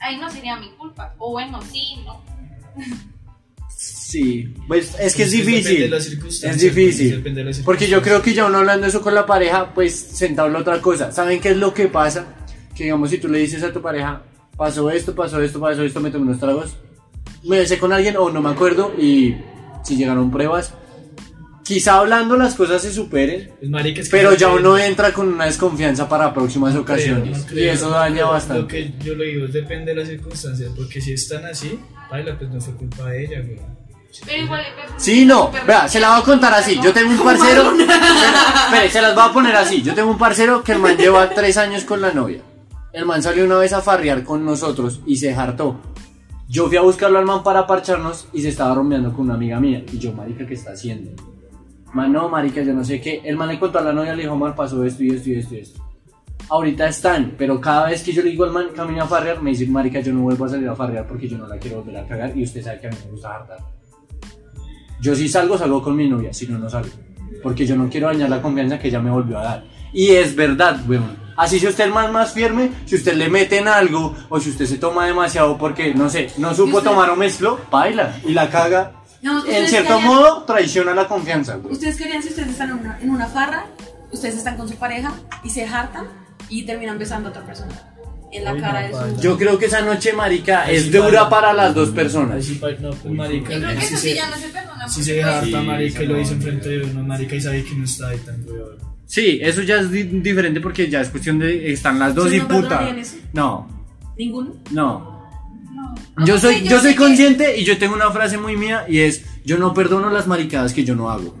Ahí 0.00 0.16
no 0.16 0.30
sería 0.30 0.56
mi 0.56 0.70
culpa. 0.72 1.14
O 1.18 1.32
bueno, 1.32 1.60
sí, 1.62 1.96
¿no? 2.04 2.22
Sí, 3.82 4.52
pues 4.68 4.94
es 5.00 5.14
que 5.14 5.22
es 5.22 5.30
de 5.30 5.38
difícil. 5.38 5.94
Es 5.94 6.60
difícil. 6.60 7.22
de 7.22 7.62
Porque 7.64 7.88
yo 7.88 8.02
creo 8.02 8.20
que 8.20 8.34
ya 8.34 8.44
uno 8.44 8.58
hablando 8.58 8.86
eso 8.86 9.00
con 9.00 9.14
la 9.14 9.24
pareja, 9.24 9.72
pues 9.72 9.98
sentado 9.98 10.48
en 10.48 10.56
otra 10.56 10.82
cosa. 10.82 11.10
¿Saben 11.12 11.40
qué 11.40 11.52
es 11.52 11.56
lo 11.56 11.72
que 11.72 11.88
pasa? 11.88 12.26
Que 12.74 12.84
digamos, 12.84 13.08
si 13.08 13.16
tú 13.16 13.28
le 13.28 13.38
dices 13.38 13.62
a 13.62 13.72
tu 13.72 13.80
pareja, 13.80 14.22
pasó 14.54 14.90
esto, 14.90 15.14
pasó 15.14 15.40
esto, 15.40 15.58
pasó 15.58 15.82
esto, 15.82 15.98
me 15.98 16.10
tomé 16.10 16.24
unos 16.24 16.40
tragos, 16.40 16.76
me 17.42 17.60
besé 17.60 17.78
con 17.78 17.90
alguien 17.94 18.18
o 18.18 18.28
no 18.28 18.42
me 18.42 18.50
acuerdo 18.50 18.92
y 18.98 19.36
si 19.82 19.96
llegaron 19.96 20.30
pruebas, 20.30 20.74
quizá 21.64 21.96
hablando 21.98 22.36
las 22.36 22.54
cosas 22.54 22.82
se 22.82 22.92
superen, 22.92 23.52
Es 23.60 23.68
marica, 23.70 24.00
es 24.00 24.08
que 24.08 24.16
pero 24.16 24.30
no 24.30 24.36
ya 24.36 24.48
uno 24.48 24.78
entra 24.78 25.12
con 25.12 25.28
una 25.28 25.44
desconfianza 25.46 26.08
para 26.08 26.32
próximas 26.34 26.74
no 26.74 26.84
creo, 26.84 26.96
ocasiones 26.96 27.46
y 27.52 27.64
eso 27.64 27.90
daña 27.90 28.22
Lo- 28.22 28.30
bastante. 28.32 28.62
Lo 28.62 28.68
que 28.68 28.92
yo 29.04 29.14
le 29.14 29.24
digo 29.26 29.46
es 29.46 29.52
depende 29.52 29.94
de 29.94 30.00
las 30.00 30.08
circunstancias, 30.08 30.70
porque 30.76 31.00
si 31.00 31.12
están 31.12 31.44
así, 31.46 31.78
baila, 32.10 32.36
pues 32.38 32.50
no 32.50 32.60
fue 32.60 32.74
culpa 32.74 33.06
de 33.10 33.24
ella, 33.24 33.40
güey. 33.40 33.58
Pero 34.26 34.42
igual 34.42 34.64
Sí, 34.96 35.24
no, 35.24 35.52
vea, 35.66 35.86
se 35.86 36.00
la 36.00 36.10
voy 36.10 36.20
a 36.20 36.24
contar 36.24 36.52
así. 36.52 36.80
Yo 36.82 36.92
tengo 36.92 37.12
un 37.12 37.22
parcero. 37.22 37.72
Espere, 37.78 38.90
se 38.90 39.00
las 39.00 39.14
voy 39.14 39.24
a 39.24 39.32
poner 39.32 39.54
así. 39.54 39.82
Yo 39.82 39.94
tengo 39.94 40.10
un 40.10 40.18
parcero 40.18 40.64
que 40.64 40.72
el 40.72 40.80
man 40.80 40.96
lleva 40.96 41.30
tres 41.30 41.56
años 41.56 41.84
con 41.84 42.00
la 42.00 42.10
novia. 42.12 42.40
El 42.92 43.06
man 43.06 43.22
salió 43.22 43.44
una 43.44 43.56
vez 43.58 43.72
a 43.72 43.80
farrear 43.80 44.24
con 44.24 44.44
nosotros 44.44 45.00
y 45.06 45.14
se 45.16 45.32
hartó. 45.32 45.80
Yo 46.48 46.66
fui 46.66 46.76
a 46.76 46.80
buscarlo 46.80 47.20
al 47.20 47.24
man 47.24 47.44
para 47.44 47.68
parcharnos 47.68 48.26
y 48.32 48.42
se 48.42 48.48
estaba 48.48 48.74
rompeando 48.74 49.12
con 49.12 49.26
una 49.26 49.34
amiga 49.34 49.60
mía. 49.60 49.84
Y 49.92 49.98
yo, 49.98 50.12
marica, 50.12 50.44
¿qué 50.44 50.54
está 50.54 50.72
haciendo? 50.72 51.12
Man, 51.92 52.12
no, 52.12 52.28
marica, 52.28 52.62
yo 52.62 52.72
no 52.72 52.84
sé 52.84 53.00
qué. 53.00 53.20
El 53.24 53.36
man 53.36 53.48
le 53.48 53.58
contó 53.58 53.78
a 53.78 53.82
la 53.82 53.92
novia, 53.92 54.14
le 54.14 54.22
dijo, 54.22 54.36
man, 54.36 54.54
pasó 54.54 54.84
esto 54.84 55.02
y 55.02 55.10
esto 55.10 55.30
y 55.30 55.34
esto 55.34 55.54
y 55.54 55.58
esto. 55.58 55.84
Ahorita 56.48 56.88
están, 56.88 57.34
pero 57.38 57.60
cada 57.60 57.86
vez 57.86 58.02
que 58.02 58.12
yo 58.12 58.22
le 58.22 58.30
digo 58.30 58.44
al 58.44 58.52
man, 58.52 58.68
camino 58.74 59.04
a 59.04 59.06
farrear, 59.06 59.40
me 59.40 59.50
dice, 59.50 59.66
marica, 59.66 60.00
yo 60.00 60.12
no 60.12 60.22
vuelvo 60.22 60.44
a 60.44 60.48
salir 60.48 60.68
a 60.68 60.74
farrear 60.74 61.06
porque 61.06 61.28
yo 61.28 61.38
no 61.38 61.46
la 61.46 61.58
quiero 61.58 61.82
volver 61.82 61.98
a 61.98 62.06
cagar 62.06 62.36
y 62.36 62.42
usted 62.42 62.62
sabe 62.62 62.80
que 62.80 62.86
a 62.88 62.90
mí 62.90 62.96
me 63.04 63.10
gusta 63.12 63.36
hartar. 63.36 63.58
Yo 65.00 65.14
si 65.14 65.28
salgo, 65.28 65.56
salgo 65.56 65.82
con 65.82 65.96
mi 65.96 66.08
novia, 66.08 66.32
si 66.32 66.46
no, 66.46 66.58
no 66.58 66.68
salgo. 66.68 66.90
Porque 67.42 67.64
yo 67.64 67.76
no 67.76 67.88
quiero 67.88 68.08
dañar 68.08 68.28
la 68.28 68.42
confianza 68.42 68.78
que 68.78 68.88
ella 68.88 69.00
me 69.00 69.10
volvió 69.10 69.38
a 69.38 69.44
dar. 69.44 69.64
Y 69.92 70.10
es 70.10 70.34
verdad, 70.34 70.80
weón. 70.88 71.16
Así 71.36 71.58
si 71.58 71.66
usted 71.66 71.86
es 71.86 71.94
más, 71.94 72.12
más 72.12 72.32
firme, 72.32 72.70
si 72.84 72.96
usted 72.96 73.14
le 73.14 73.30
mete 73.30 73.58
en 73.58 73.66
algo, 73.66 74.14
o 74.28 74.38
si 74.38 74.50
usted 74.50 74.66
se 74.66 74.76
toma 74.76 75.06
demasiado 75.06 75.56
porque, 75.56 75.94
no 75.94 76.10
sé, 76.10 76.28
no 76.36 76.54
supo 76.54 76.82
tomar 76.82 77.08
o 77.08 77.16
mezcló, 77.16 77.58
baila 77.70 78.20
y 78.26 78.32
la 78.32 78.50
caga. 78.50 78.99
Digamos, 79.20 79.44
en 79.48 79.68
cierto 79.68 79.88
querían- 79.96 80.06
modo 80.06 80.42
traiciona 80.44 80.94
la 80.94 81.06
confianza, 81.08 81.56
güey. 81.56 81.72
Ustedes 81.74 81.96
querían 81.96 82.22
si 82.22 82.28
ustedes 82.30 82.48
están 82.50 82.70
en 82.70 82.76
una, 82.78 82.98
en 83.00 83.10
una 83.10 83.26
farra, 83.26 83.66
ustedes 84.10 84.36
están 84.36 84.56
con 84.56 84.68
su 84.68 84.76
pareja 84.76 85.12
y 85.44 85.50
se 85.50 85.64
hartan 85.66 86.06
y 86.48 86.64
terminan 86.64 86.98
besando 86.98 87.28
a 87.28 87.30
otra 87.30 87.44
persona 87.44 87.72
en 88.32 88.44
la 88.44 88.56
cara 88.56 88.88
no, 88.88 88.98
de 89.06 89.14
su. 89.16 89.20
Yo 89.20 89.36
creo 89.36 89.58
que 89.58 89.66
esa 89.66 89.82
noche, 89.82 90.12
marica, 90.12 90.70
es 90.70 90.84
sí, 90.84 90.90
dura 90.90 91.28
para 91.28 91.52
las 91.52 91.74
dos 91.74 91.90
personas. 91.90 92.44
sí, 92.44 92.60
no, 92.80 92.90
pues, 92.90 93.12
marica. 93.14 93.52
Yo 93.54 93.58
creo 93.60 93.74
que 93.74 93.80
si 93.80 93.86
eso 93.94 93.96
sí 94.02 94.08
se- 94.10 94.14
ya 94.14 94.30
no 94.30 94.36
se 94.36 94.48
perdona. 94.48 94.88
Si 94.88 95.02
se 95.04 95.14
pues, 95.14 95.24
harta, 95.26 95.46
Sí, 95.46 95.52
marica, 95.66 96.02
y 96.02 96.06
lo 96.06 96.14
dice 96.16 96.32
enfrente 96.34 96.68
de 96.68 96.82
uno, 96.84 97.02
marica, 97.02 97.34
y 97.36 97.40
sabe 97.40 97.64
que 97.64 97.74
no 97.74 97.84
está 97.84 98.08
ahí 98.08 98.18
tan. 98.18 98.44
Sí, 99.06 99.40
eso 99.42 99.62
ya 99.62 99.80
es 99.80 99.90
di- 99.90 100.04
diferente 100.04 100.60
porque 100.60 100.88
ya 100.88 101.00
es 101.00 101.08
cuestión 101.10 101.38
de 101.40 101.72
están 101.72 101.98
las 101.98 102.14
dos 102.14 102.32
y 102.32 102.40
¿Ustedes 102.40 102.48
no 102.48 102.68
puta. 102.68 102.94
No, 103.32 103.68
¿Ninguno? 104.16 104.54
no. 104.70 105.09
Yo 106.26 106.38
soy, 106.38 106.62
yo 106.62 106.80
soy 106.80 106.92
que- 106.92 106.98
consciente 106.98 107.56
y 107.58 107.64
yo 107.64 107.78
tengo 107.78 107.94
una 107.94 108.10
frase 108.10 108.36
muy 108.38 108.56
mía 108.56 108.84
y 108.88 109.00
es 109.00 109.22
yo 109.44 109.56
no 109.58 109.72
perdono 109.74 110.10
las 110.10 110.26
maricadas 110.26 110.72
que 110.74 110.84
yo 110.84 110.94
no 110.94 111.10
hago. 111.10 111.36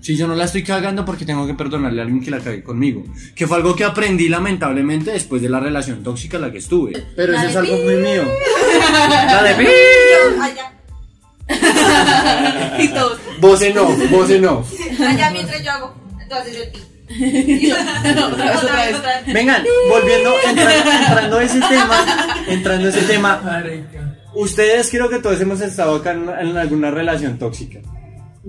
Si 0.00 0.16
yo 0.16 0.26
no 0.26 0.34
la 0.34 0.44
estoy 0.44 0.62
cagando 0.62 1.04
porque 1.04 1.26
tengo 1.26 1.46
que 1.46 1.52
perdonarle 1.54 2.00
a 2.00 2.04
alguien 2.04 2.22
que 2.22 2.30
la 2.30 2.38
cague 2.38 2.62
conmigo. 2.62 3.04
Que 3.34 3.46
fue 3.46 3.58
algo 3.58 3.76
que 3.76 3.84
aprendí 3.84 4.28
lamentablemente 4.30 5.10
después 5.12 5.42
de 5.42 5.50
la 5.50 5.60
relación 5.60 6.02
tóxica 6.02 6.36
en 6.38 6.42
la 6.44 6.52
que 6.52 6.58
estuve. 6.58 6.92
Pero 7.14 7.32
La 7.32 7.40
eso 7.40 7.50
es 7.50 7.56
algo 7.56 7.76
muy 7.84 7.96
mío. 7.96 8.22
La 9.10 9.42
de 9.42 9.68
y 12.78 12.88
todos. 12.88 13.18
Voce 13.40 13.74
no, 13.74 13.84
voce 14.10 14.38
no. 14.40 14.64
allá 15.06 15.30
mientras 15.32 15.62
yo 15.64 15.70
hago. 15.70 15.94
Entonces 16.22 16.56
yo 16.56 16.80
otra 18.32 18.44
vez, 18.84 18.94
otra 18.94 19.20
vez. 19.20 19.34
Vengan, 19.34 19.64
volviendo, 19.90 20.32
entra- 20.46 20.74
entrando 20.76 21.38
a 21.38 21.42
ese 21.44 21.60
tema, 21.60 22.36
entrando 22.48 22.86
a 22.86 22.90
ese 22.90 23.02
tema, 23.02 23.62
ustedes 24.34 24.90
creo 24.90 25.08
que 25.08 25.18
todos 25.18 25.40
hemos 25.40 25.60
estado 25.60 25.96
acá 25.96 26.12
en, 26.12 26.28
en 26.28 26.56
alguna 26.56 26.90
relación 26.90 27.38
tóxica. 27.38 27.80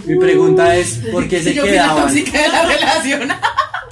Mi 0.05 0.17
pregunta 0.17 0.75
es, 0.75 1.01
¿por 1.11 1.27
qué 1.27 1.41
se 1.43 1.53
Yo 1.53 1.63
fui 1.63 1.71
la 1.71 1.83
quedaban? 1.83 2.03
tóxica 2.07 2.41
de 2.41 2.47
la 2.49 2.61
relación. 2.63 3.29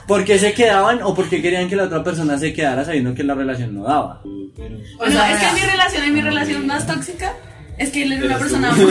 ¿Por 0.07 0.23
qué 0.25 0.39
se 0.39 0.53
quedaban 0.53 1.01
o 1.03 1.13
por 1.13 1.29
qué 1.29 1.41
querían 1.41 1.67
que 1.69 1.75
la 1.75 1.83
otra 1.83 2.03
persona 2.03 2.37
se 2.37 2.51
quedara 2.53 2.83
sabiendo 2.85 3.13
que 3.13 3.23
la 3.23 3.35
relación 3.35 3.75
no 3.75 3.83
daba? 3.83 4.21
Bueno, 4.23 5.11
sea, 5.11 5.31
es 5.33 5.39
que 5.39 5.47
en 5.47 5.53
mi 5.55 5.61
relación, 5.61 6.03
en 6.03 6.13
mi 6.13 6.21
relación 6.21 6.67
más 6.67 6.87
tóxica, 6.87 7.33
es 7.77 7.89
que 7.91 8.03
él 8.03 8.13
era 8.13 8.25
una 8.25 8.37
persona. 8.39 8.75
Yo, 8.75 8.89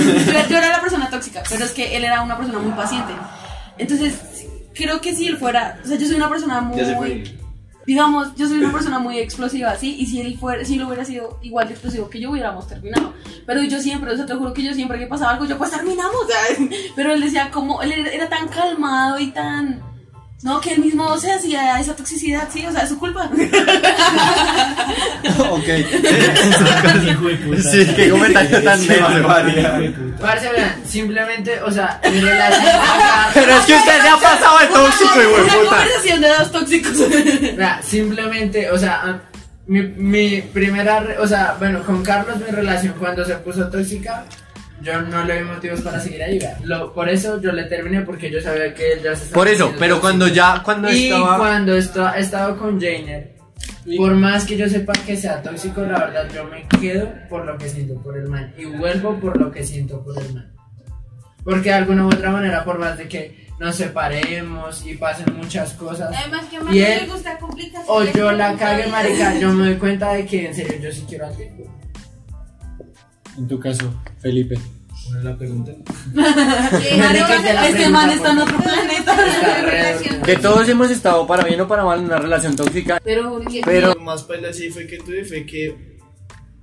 yo 0.49 0.58
era 0.58 0.68
la 0.68 0.80
persona 0.80 1.11
tóxica, 1.11 1.42
pero 1.49 1.64
es 1.64 1.70
que 1.73 1.97
él 1.97 2.04
era 2.04 2.23
una 2.23 2.37
persona 2.37 2.58
muy 2.61 2.73
paciente. 2.73 3.12
Entonces, 3.78 4.14
creo 4.78 5.00
que 5.00 5.14
si 5.14 5.26
él 5.26 5.37
fuera. 5.37 5.78
O 5.85 5.87
sea, 5.87 5.99
yo 5.99 6.06
soy 6.06 6.16
una 6.16 6.30
persona 6.30 6.61
muy. 6.61 6.78
Ya 6.78 6.87
se 6.87 6.97
fue. 6.97 7.25
Digamos, 7.85 8.35
yo 8.37 8.47
soy 8.47 8.58
una 8.58 8.70
persona 8.70 8.99
muy 8.99 9.18
explosiva, 9.18 9.75
¿sí? 9.76 9.97
Y 9.99 10.06
si 10.06 10.20
él 10.20 10.37
fuera, 10.38 10.62
si 10.62 10.75
él 10.75 10.85
hubiera 10.85 11.06
sido 11.06 11.38
igual 11.40 11.68
de 11.68 11.73
explosivo 11.73 12.11
que 12.11 12.20
yo, 12.20 12.30
hubiéramos 12.30 12.68
terminado. 12.68 13.14
Pero 13.47 13.62
yo 13.62 13.80
siempre, 13.80 14.12
o 14.12 14.16
sea, 14.16 14.26
te 14.26 14.35
juro 14.35 14.52
que 14.52 14.62
yo 14.62 14.75
siempre 14.75 14.99
que 14.99 15.06
pasaba 15.06 15.32
algo, 15.32 15.47
yo 15.47 15.56
pues 15.56 15.70
terminamos, 15.70 16.26
¿sabes? 16.28 16.70
Pero 16.94 17.12
él 17.12 17.20
decía 17.23 17.50
como, 17.50 17.80
él 17.82 17.92
era, 17.92 18.11
era 18.11 18.28
tan 18.28 18.49
calmado 18.49 19.18
y 19.18 19.28
tan. 19.28 19.82
No, 20.42 20.61
que 20.61 20.75
él 20.75 20.78
mismo 20.80 21.18
se 21.18 21.33
hacía 21.33 21.80
esa 21.80 21.97
toxicidad, 21.97 22.49
sí, 22.52 22.64
o 22.64 22.71
sea, 22.71 22.83
es 22.83 22.90
su 22.90 22.99
culpa. 22.99 23.25
ok. 25.50 25.64
Sí, 27.71 27.87
qué 27.97 28.09
comentario 28.11 28.62
tan 28.62 28.87
de 28.87 29.00
vean, 30.52 30.83
simplemente, 30.87 31.61
o 31.62 31.71
sea, 31.71 32.00
mi 32.11 32.21
relación 32.21 32.62
con 32.62 33.00
Carlos- 33.00 33.33
Pero 33.35 33.52
es 33.59 33.64
que 33.66 33.75
usted 33.75 34.00
se 34.02 34.09
ha 34.09 34.16
pasado 34.16 34.59
de 34.61 34.66
tóxico, 34.66 35.11
Una 35.35 35.52
puta. 35.54 35.68
conversación 35.76 36.21
de 36.21 36.28
dos 36.28 36.52
tóxicos. 36.52 36.92
Simplemente, 37.83 38.71
o 38.71 38.78
sea, 38.78 39.21
mi, 39.66 39.83
mi 39.83 40.40
primera, 40.42 41.00
re- 41.00 41.18
o 41.18 41.26
sea, 41.26 41.57
bueno, 41.59 41.83
con 41.83 42.02
Carlos 42.04 42.37
mi 42.38 42.47
relación 42.50 42.95
cuando 42.99 43.25
se 43.25 43.35
puso 43.37 43.68
tóxica, 43.68 44.25
yo 44.82 45.00
no 45.02 45.25
le 45.25 45.42
vi 45.42 45.49
motivos 45.49 45.80
para 45.80 45.99
seguir 46.00 46.23
ahí, 46.23 46.38
vea. 46.38 46.56
Lo, 46.64 46.92
por 46.92 47.08
eso 47.08 47.40
yo 47.40 47.52
le 47.52 47.64
terminé 47.64 48.02
porque 48.02 48.30
yo 48.30 48.41
sabía 48.41 48.73
que 48.75 48.93
él 48.93 49.00
ya 49.02 49.14
se 49.17 49.25
estaba 49.25 49.34
Por 49.34 49.49
eso, 49.49 49.73
pero 49.78 50.00
cuando 50.00 50.28
ya, 50.28 50.62
cuando 50.64 50.91
Y 50.93 51.04
estaba... 51.06 51.36
cuando 51.38 51.75
esto- 51.76 52.14
he 52.14 52.21
estado 52.21 52.56
con 52.58 52.80
Jainer, 52.80 53.36
por 53.97 54.14
más 54.14 54.45
que 54.45 54.56
yo 54.56 54.69
sepa 54.69 54.93
que 55.06 55.17
sea 55.17 55.43
tóxico, 55.43 55.80
la 55.82 55.99
verdad 55.99 56.28
yo 56.34 56.45
me 56.45 56.67
quedo 56.80 57.10
por 57.28 57.45
lo 57.45 57.56
que 57.58 57.69
siento 57.69 57.95
por 58.02 58.17
el 58.17 58.28
man 58.28 58.52
y 58.56 58.64
vuelvo 58.67 59.19
por 59.19 59.36
lo 59.41 59.50
que 59.50 59.64
siento 59.64 60.02
por 60.04 60.19
el 60.23 60.34
man. 60.34 60.52
Porque 61.45 61.71
de 61.71 61.75
alguna 61.75 62.04
u 62.04 62.08
otra 62.08 62.30
manera, 62.30 62.64
por 62.64 62.78
más 62.78 62.99
de 62.99 63.08
que 63.08 63.49
nos 63.58 63.75
separemos 63.76 64.84
y 64.86 64.95
pasen 64.95 65.34
muchas 65.36 65.73
cosas, 65.73 66.14
Además, 66.17 66.45
que 66.47 66.56
a 66.58 66.60
Y 66.73 66.80
él- 66.82 67.06
le 67.06 67.12
gusta 67.12 67.36
complicarse. 67.38 67.86
o 67.91 68.04
yo 68.04 68.30
la 68.32 68.54
cague, 68.56 68.86
marica, 68.86 69.36
yo 69.41 69.50
me 69.52 69.67
doy 69.67 69.76
cuenta 69.76 70.12
de 70.12 70.25
que 70.26 70.47
en 70.47 70.54
serio 70.54 70.78
yo 70.80 70.93
sí 70.93 71.04
quiero 71.08 71.25
a 71.25 71.28
alguien. 71.28 71.54
En 73.39 73.49
tu 73.49 73.59
caso, 73.59 73.95
Felipe. 74.19 74.59
Una 75.11 75.23
la 75.23 75.39
pregunta. 75.39 75.73
Este 77.69 77.89
man 77.89 78.11
está 78.11 78.33
en 78.33 78.39
por 78.39 78.49
otro 78.49 78.59
planeta. 78.59 79.17
Que 80.25 80.37
todos 80.37 80.69
hemos 80.69 80.91
estado 80.91 81.27
para 81.27 81.45
bien 81.45 81.61
o 81.61 81.69
para 81.69 81.85
mal 81.85 82.01
en 82.01 82.07
una 82.07 82.19
relación 82.19 82.55
tóxica. 82.55 83.01
Pero, 83.03 83.41
Pero- 83.65 83.95
Lo 83.95 84.01
más 84.01 84.25
paila 84.25 84.53
sí 84.53 84.71
fue 84.71 84.87
que 84.87 84.99
tuve 84.99 85.25
fue 85.25 85.47
que 85.47 85.99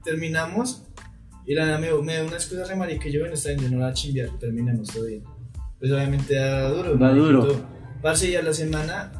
terminamos 0.04 0.84
y 1.48 1.56
la 1.56 1.66
nada 1.66 1.78
me, 1.80 1.92
me 2.04 2.14
dio 2.14 2.26
una 2.26 2.36
excusa 2.36 2.66
re 2.66 2.76
marica 2.76 3.04
que 3.04 3.12
yo 3.12 3.20
bueno 3.22 3.34
está 3.34 3.50
bien, 3.50 3.62
yo 3.62 3.70
no 3.70 3.80
la 3.80 3.94
chimbear, 3.94 4.30
terminamos 4.40 4.90
todo 4.90 5.06
bien. 5.06 5.24
Pues 5.80 5.92
obviamente 5.92 6.36
da 6.36 6.70
duro. 6.70 6.96
Da 6.96 7.10
duro. 7.12 7.66
Parce 8.02 8.30
y 8.30 8.36
a 8.36 8.42
la 8.44 8.54
semana 8.54 9.12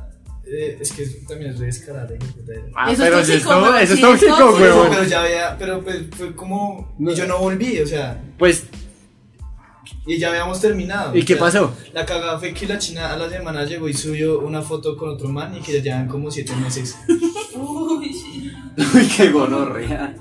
eh, 0.48 0.78
es 0.80 0.92
que 0.92 1.06
también 1.28 1.52
es 1.52 1.60
re 1.60 1.66
descarado, 1.68 2.14
hijo 2.16 2.42
de. 2.46 2.64
Ah, 2.76 2.92
Eso 2.92 3.04
es 3.04 3.10
pero 3.10 3.18
tóxico, 3.18 3.52
eso 3.52 3.76
es 3.78 3.84
eso 3.84 3.94
es 4.14 4.20
sí, 4.20 4.26
es 4.26 4.32
tóxico. 4.38 4.56
Pero, 4.58 4.88
pero 4.90 5.04
ya 5.04 5.22
había, 5.24 5.58
pero 5.58 5.82
pues 5.84 6.04
fue 6.16 6.36
como, 6.36 6.94
No. 7.00 7.12
y 7.12 7.16
yo 7.16 7.26
no 7.28 7.40
volví, 7.40 7.80
o 7.80 7.88
sea, 7.88 8.22
Pues, 8.38 8.66
y 10.08 10.18
ya 10.20 10.30
habíamos 10.30 10.62
terminado. 10.62 11.16
¿y 11.16 11.24
qué 11.24 11.34
sea, 11.34 11.42
pasó? 11.44 11.74
La 11.94 12.06
cagada 12.06 12.38
fue 12.40 12.54
que 12.54 12.68
la 12.68 12.78
china 12.78 13.12
a 13.14 13.18
la 13.18 13.30
semana 13.30 13.66
llegó 13.66 13.90
y 13.90 13.94
subió 13.94 14.40
una 14.40 14.62
foto 14.62 14.96
con 14.98 15.10
otro 15.10 15.30
man 15.30 15.56
y 15.58 15.62
que 15.62 15.74
ya 15.74 15.80
llevan 15.82 16.08
como 16.08 16.30
siete 16.32 16.56
meses. 16.56 16.96
Uy, 17.56 19.08
qué 19.16 19.32
gonorrea. 19.32 20.16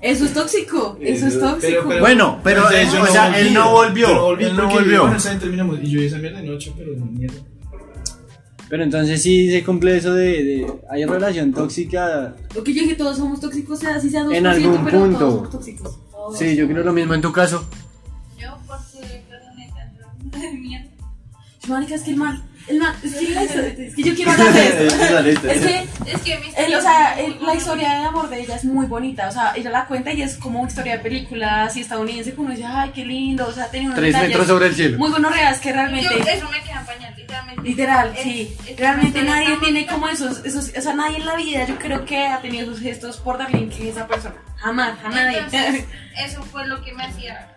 Eso 0.00 0.26
es 0.26 0.34
tóxico. 0.34 0.98
Eso 1.00 1.26
es 1.26 1.40
tóxico. 1.40 1.60
Pero- 1.60 1.88
pero- 1.88 2.00
Bueno, 2.00 2.40
pero, 2.44 2.70
eh, 2.70 2.86
yo 2.92 3.02
o 3.02 3.06
sea, 3.06 3.28
volví, 3.30 3.40
él 3.40 3.54
no 3.54 3.70
volvió. 3.72 4.08
no 4.08 4.32
él 4.38 4.56
no 4.56 4.68
volvió. 4.68 5.02
Bueno, 5.06 5.38
terminamos. 5.40 5.78
Y 5.82 5.90
yo 5.90 6.00
esa 6.02 6.18
mierda 6.18 6.40
de 6.40 6.46
noche, 6.48 6.72
pero 6.76 6.94
mierda. 6.96 7.36
Pero 8.68 8.82
entonces 8.82 9.22
sí 9.22 9.50
se 9.50 9.62
cumple 9.62 9.96
eso 9.96 10.14
de, 10.14 10.42
de 10.44 10.66
hay 10.90 11.04
relación 11.04 11.52
tóxica. 11.52 12.34
Lo 12.54 12.64
que 12.64 12.72
yo 12.72 12.82
dije, 12.82 12.94
todos 12.94 13.16
somos 13.18 13.40
tóxicos, 13.40 13.78
sea 13.78 13.96
así 13.96 14.08
sea 14.10 14.24
2%, 14.24 14.34
En 14.36 14.46
algún 14.46 14.84
pero 14.84 15.00
punto. 15.00 15.18
todos 15.18 15.34
somos 15.34 15.50
tóxicos. 15.50 15.98
Todos. 16.10 16.38
Sí, 16.38 16.56
yo 16.56 16.66
creo 16.66 16.82
lo 16.82 16.92
mismo 16.92 17.14
en 17.14 17.20
tu 17.20 17.30
caso. 17.32 17.66
Yo, 18.40 18.56
porque 18.66 19.22
perdoné 19.28 19.70
tanto 19.74 20.38
de 20.38 20.52
mierda. 20.58 20.90
Marica, 21.68 21.94
es 21.94 22.02
que 22.02 22.10
el 22.10 22.16
man, 22.16 22.42
el 22.66 22.78
man, 22.78 22.94
es 23.02 23.14
que, 23.14 23.84
es 23.86 23.94
que 23.94 24.02
yo 24.02 24.14
quiero 24.14 24.30
hablar 24.32 24.52
de 25.24 25.30
esto. 25.32 25.48
Es 25.48 25.60
que 25.66 25.84
Es 26.10 26.20
que 26.22 26.38
mi 26.38 26.46
El, 26.56 26.74
o 26.74 26.80
sea, 26.80 27.18
el- 27.20 27.36
la 27.44 27.54
historia 27.54 27.90
de 27.90 28.04
amor 28.06 28.28
de 28.30 28.40
ella 28.40 28.56
es 28.56 28.64
muy 28.64 28.86
bonita, 28.86 29.28
o 29.28 29.32
sea, 29.32 29.52
ella 29.56 29.70
la 29.70 29.86
cuenta 29.86 30.12
y 30.12 30.22
es 30.22 30.36
como 30.36 30.60
una 30.60 30.68
historia 30.68 30.92
de 30.96 30.98
película 31.00 31.64
así 31.64 31.80
estadounidense, 31.82 32.32
que 32.34 32.40
uno 32.40 32.50
dice, 32.50 32.64
ay, 32.66 32.90
qué 32.94 33.04
lindo, 33.04 33.46
o 33.46 33.52
sea, 33.52 33.66
tenía 33.70 33.88
unos 33.88 33.98
Tres 33.98 34.16
metros 34.16 34.46
sobre 34.46 34.66
el 34.68 34.74
cielo. 34.74 34.98
Muy 34.98 35.10
buenos 35.10 35.32
reales 35.32 35.60
que 35.60 35.68
Yo, 35.70 35.74
realmente, 35.74 36.32
eso 36.32 36.48
me 36.50 36.62
queda 36.62 36.84
pañal, 36.86 37.14
literalmente. 37.16 37.62
literal, 37.62 38.12
Es- 38.16 38.22
sí, 38.22 38.56
es 38.66 38.76
realmente 38.78 39.22
nadie 39.22 39.56
tiene 39.62 39.86
como 39.86 40.08
esos, 40.08 40.44
esos, 40.44 40.72
o 40.76 40.80
sea, 40.80 40.94
nadie 40.94 41.16
en 41.18 41.26
la 41.26 41.36
vida 41.36 41.66
yo 41.66 41.78
creo 41.78 42.04
que 42.04 42.26
ha 42.26 42.40
tenido 42.40 42.64
esos 42.64 42.80
gestos 42.80 43.16
por 43.18 43.38
darle 43.38 43.58
en 43.58 43.72
esa 43.88 44.06
persona, 44.06 44.36
jamás, 44.56 44.98
a 45.04 45.08
nadie. 45.10 45.38
Entonces, 45.38 45.84
eso 46.24 46.42
fue 46.44 46.66
lo 46.66 46.82
que 46.82 46.92
me 46.92 47.04
hacía 47.04 47.50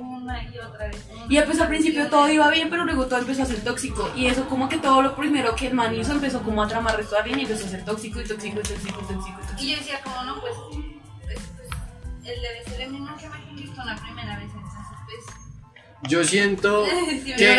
una 0.00 0.42
y 0.42 0.58
otra 0.58 0.88
vez. 0.88 1.04
una 1.10 1.26
Y 1.28 1.42
pues 1.42 1.60
al 1.60 1.68
principio 1.68 2.08
todo 2.08 2.28
iba 2.28 2.50
bien, 2.50 2.70
pero 2.70 2.84
luego 2.84 3.06
todo 3.06 3.18
empezó 3.18 3.42
a 3.42 3.46
ser 3.46 3.62
tóxico. 3.62 4.10
Y 4.16 4.26
eso 4.26 4.46
como 4.48 4.68
que 4.68 4.78
todo 4.78 5.02
lo 5.02 5.14
primero 5.14 5.54
que 5.54 5.68
el 5.68 5.74
man 5.74 5.94
hizo 5.94 6.12
empezó 6.12 6.42
como 6.42 6.62
a 6.62 6.68
tramar 6.68 6.98
esto 7.00 7.16
a 7.16 7.20
alguien 7.20 7.40
y 7.40 7.42
empezó 7.42 7.66
a 7.66 7.68
ser 7.68 7.84
tóxico 7.84 8.20
y 8.20 8.24
tóxico 8.24 8.60
y 8.60 8.62
tóxico 8.62 9.00
y 9.00 9.14
tóxico. 9.14 9.40
y 9.42 9.46
tóxico. 9.46 9.62
Y 9.62 9.70
yo 9.70 9.76
decía, 9.76 10.00
como 10.02 10.22
no, 10.24 10.40
pues, 10.40 10.54
pues, 11.24 11.38
pues 11.56 11.68
él 12.24 12.40
debe 12.42 12.64
ser 12.64 12.80
el 12.82 12.90
mismo 12.92 13.16
que 13.16 13.28
me 13.28 13.44
conquistó 13.44 13.84
la 13.84 13.96
primera 13.96 14.38
vez. 14.38 14.50
Entonces, 14.54 14.80
pues, 15.06 16.10
Yo 16.10 16.24
siento 16.24 16.84
que 17.36 17.56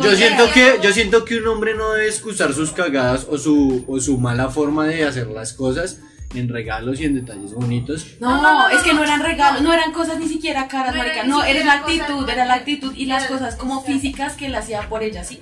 yo 0.00 0.16
siento 0.16 0.50
que 0.52 0.78
yo 0.82 0.92
siento 0.92 1.24
que 1.24 1.36
un 1.38 1.46
hombre 1.48 1.74
no 1.74 1.92
debe 1.92 2.08
excusar 2.08 2.52
sus 2.52 2.72
cagadas 2.72 3.26
o 3.30 3.38
su 3.38 3.84
o 3.86 4.00
su 4.00 4.18
mala 4.18 4.50
forma 4.50 4.86
de 4.86 5.04
hacer 5.04 5.28
las 5.28 5.52
cosas 5.52 6.00
en 6.34 6.48
regalos 6.48 7.00
y 7.00 7.04
en 7.04 7.14
detalles 7.14 7.52
bonitos. 7.54 8.06
No, 8.20 8.30
No, 8.36 8.42
no, 8.42 8.52
no, 8.54 8.68
es 8.68 8.82
que 8.82 8.92
no, 8.94 9.02
eran 9.02 9.20
regalos, 9.22 9.62
no. 9.62 9.68
no 9.68 9.74
eran 9.74 9.92
cosas 9.92 10.18
ni 10.18 10.28
siquiera 10.28 10.68
caras, 10.68 10.94
No 10.94 10.98
marica. 11.02 11.24
No, 11.24 11.44
era 11.44 11.64
la 11.64 11.72
actitud, 11.74 12.28
era 12.28 12.44
la 12.44 12.54
actitud 12.54 12.92
y 12.96 13.06
las 13.06 13.24
cosas 13.26 13.56
como 13.56 13.82
físicas 13.82 14.34
que 14.34 14.46
él 14.46 14.54
hacía 14.54 14.88
por 14.88 15.02
ella, 15.02 15.24
sí. 15.24 15.40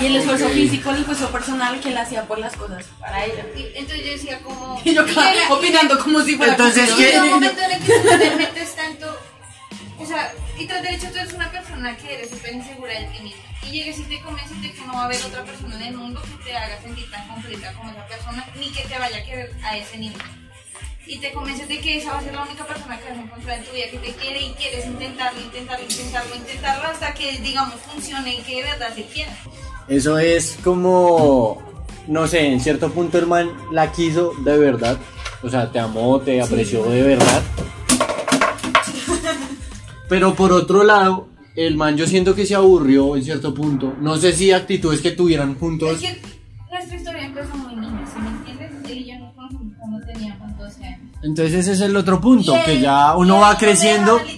Y 0.00 0.06
el 0.06 0.16
esfuerzo 0.16 0.48
físico, 0.48 0.90
el 0.90 0.98
esfuerzo 0.98 1.30
personal 1.30 1.78
que 1.80 1.90
él 1.90 1.98
hacía 1.98 2.24
por 2.24 2.38
las 2.40 2.56
cosas 2.56 2.84
para 2.98 3.24
ella. 3.24 3.46
Y 3.56 3.78
entonces 3.78 4.04
yo 4.04 4.12
decía, 4.12 4.38
como. 4.40 4.80
Y 4.84 4.92
yo 4.94 5.04
opinando 5.50 5.98
como 6.00 6.20
si 6.22 6.36
fuera 6.36 6.52
Entonces, 6.52 6.90
Y 6.90 6.94
¿qué? 6.96 7.02
llega 7.04 7.24
un 7.24 7.30
momento 7.30 7.60
en 7.62 7.70
el 7.72 7.78
que 7.80 7.92
tú 7.92 8.08
te 8.18 8.36
metes 8.36 8.74
tanto. 8.74 9.16
O 10.00 10.06
sea, 10.06 10.32
y 10.58 10.66
tras 10.66 10.82
derecho 10.82 11.08
tú 11.10 11.18
eres 11.18 11.32
una 11.32 11.50
persona 11.50 11.96
que 11.96 12.14
eres 12.14 12.30
súper 12.30 12.54
insegura 12.54 12.92
de 12.92 13.06
ti 13.06 13.22
misma. 13.22 13.42
Y 13.62 13.70
llegues 13.70 13.98
y 13.98 14.02
te 14.02 14.20
convences 14.20 14.60
de 14.62 14.72
que 14.72 14.80
no 14.86 14.92
va 14.94 15.02
a 15.02 15.04
haber 15.04 15.22
otra 15.24 15.44
persona 15.44 15.76
en 15.76 15.82
el 15.82 15.96
mundo 15.96 16.20
que 16.22 16.44
te 16.44 16.56
haga 16.56 16.80
sentir 16.82 17.10
tan 17.10 17.28
completa 17.28 17.72
como 17.74 17.90
esa 17.90 18.06
persona, 18.06 18.46
ni 18.58 18.70
que 18.70 18.82
te 18.82 18.98
vaya 18.98 19.18
a 19.18 19.24
querer 19.24 19.52
a 19.62 19.76
ese 19.76 19.98
nivel. 19.98 20.18
y 21.06 21.16
te 21.18 21.32
convences 21.32 21.66
de 21.66 21.78
que 21.78 21.96
esa 21.96 22.12
va 22.12 22.18
a 22.18 22.22
ser 22.22 22.34
la 22.34 22.42
única 22.42 22.66
persona 22.66 22.98
que 22.98 23.08
vas 23.08 23.18
a 23.18 23.22
encontrar 23.22 23.58
en 23.58 23.64
tu 23.64 23.72
vida 23.72 23.86
que 23.90 23.98
te 23.98 24.12
quiere 24.12 24.42
y 24.42 24.50
quieres 24.52 24.84
intentarlo, 24.84 25.40
intentarlo, 25.40 25.86
intentarlo, 25.88 26.36
intentarlo 26.36 26.84
hasta 26.86 27.14
que, 27.14 27.38
digamos, 27.38 27.76
funcione 27.80 28.34
y 28.34 28.38
que 28.42 28.56
de 28.56 28.62
verdad 28.64 28.92
te 28.94 29.04
quiera. 29.04 29.34
Eso 29.88 30.18
es 30.18 30.58
como, 30.62 31.62
no 32.06 32.26
sé, 32.26 32.46
en 32.46 32.60
cierto 32.60 32.92
punto 32.92 33.16
el 33.16 33.26
man 33.26 33.50
la 33.72 33.90
quiso 33.90 34.34
de 34.44 34.58
verdad. 34.58 34.98
O 35.42 35.48
sea, 35.48 35.72
te 35.72 35.78
amó, 35.78 36.20
te 36.20 36.42
apreció 36.42 36.84
de 36.84 37.02
verdad. 37.02 37.42
Pero 40.08 40.34
por 40.34 40.52
otro 40.52 40.84
lado, 40.84 41.28
el 41.56 41.76
man 41.76 41.96
yo 41.96 42.06
siento 42.06 42.34
que 42.34 42.46
se 42.46 42.54
aburrió 42.54 43.16
en 43.16 43.24
cierto 43.24 43.52
punto. 43.54 43.94
No 44.00 44.16
sé 44.16 44.32
si 44.32 44.52
actitudes 44.52 45.00
que 45.00 45.10
tuvieran 45.12 45.52
Es 45.52 45.58
juntos. 45.58 45.98
que 46.00 46.20
nuestra 46.70 46.96
historia 46.96 47.24
empezó 47.26 47.54
muy 47.56 47.76
niña, 47.76 48.04
¿sí 48.06 48.20
me 48.20 48.28
entiendes? 48.28 48.90
Él 48.90 48.98
y 48.98 49.06
yo 49.12 49.18
nos 49.18 49.34
conocimos 49.34 49.72
cuando 49.78 50.06
teníamos 50.06 50.58
12 50.58 50.84
años. 50.84 51.00
Entonces 51.22 51.54
ese 51.54 51.72
es 51.72 51.80
el 51.80 51.96
otro 51.96 52.20
punto, 52.20 52.54
que 52.64 52.80
ya 52.80 53.16
uno 53.16 53.38
va 53.40 53.56
creciendo. 53.58 54.18
dejaba 54.18 54.28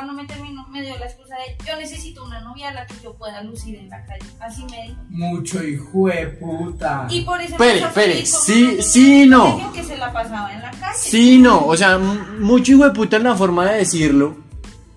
cuando 0.00 0.14
me 0.14 0.26
terminó, 0.26 0.66
me 0.68 0.80
dio 0.80 0.98
la 0.98 1.04
excusa 1.04 1.34
de, 1.36 1.62
yo 1.70 1.78
necesito 1.78 2.24
una 2.24 2.40
novia 2.40 2.70
a 2.70 2.72
la 2.72 2.86
que 2.86 2.94
yo 3.04 3.12
pueda 3.12 3.42
lucir 3.42 3.76
en 3.76 3.90
la 3.90 4.02
calle. 4.06 4.24
Así 4.40 4.64
me 4.70 4.82
dijo. 4.84 4.96
Mucho 5.10 5.62
hijo 5.62 6.06
de 6.06 6.26
puta. 6.26 7.06
Y 7.10 7.20
por 7.20 7.38
eso 7.38 7.54
espere, 7.54 7.82
con 7.82 8.26
sí, 8.26 8.78
sí, 8.80 9.26
no. 9.26 9.70
que 9.74 9.84
se 9.84 9.98
la 9.98 10.10
pasaba 10.10 10.50
en 10.54 10.62
la 10.62 10.70
calle. 10.70 10.96
Sí, 10.98 11.36
no, 11.38 11.66
o 11.66 11.76
sea, 11.76 11.98
mucho 11.98 12.72
hijo 12.72 12.84
de 12.84 12.92
puta 12.92 13.18
en 13.18 13.24
la 13.24 13.36
forma 13.36 13.70
de 13.70 13.76
decirlo 13.80 14.38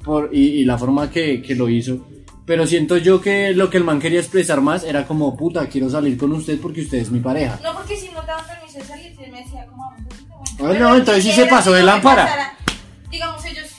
por, 0.05 0.29
y, 0.31 0.61
y 0.61 0.63
la 0.63 0.77
forma 0.77 1.09
que, 1.09 1.41
que 1.41 1.53
lo 1.53 1.67
hizo. 1.67 2.07
Pero 2.45 2.65
siento 2.65 2.95
yo 2.95 3.19
que 3.19 3.51
lo 3.53 3.69
que 3.69 3.75
el 3.75 3.83
man 3.83 3.99
quería 3.99 4.21
expresar 4.21 4.61
más 4.61 4.85
era 4.85 5.05
como, 5.05 5.35
puta, 5.35 5.67
quiero 5.67 5.89
salir 5.89 6.17
con 6.17 6.31
usted 6.31 6.61
porque 6.61 6.79
usted 6.79 6.99
es 6.99 7.11
mi 7.11 7.19
pareja. 7.19 7.59
No, 7.61 7.73
porque 7.73 7.97
si 7.97 8.07
no 8.07 8.21
te 8.21 8.27
daban 8.27 8.47
permiso 8.47 8.79
de 8.79 8.85
salir, 8.85 9.13
me 9.19 9.43
decía, 9.43 9.65
como 9.65 9.83
vamos. 9.83 10.03
Ah, 10.61 10.79
no, 10.79 10.95
entonces 10.95 11.25
sí 11.25 11.33
se 11.33 11.45
pasó 11.47 11.73
de 11.73 11.83
lámpara. 11.83 12.23
pasara. 12.23 12.57
Digamos, 13.09 13.43
ellos, 13.45 13.72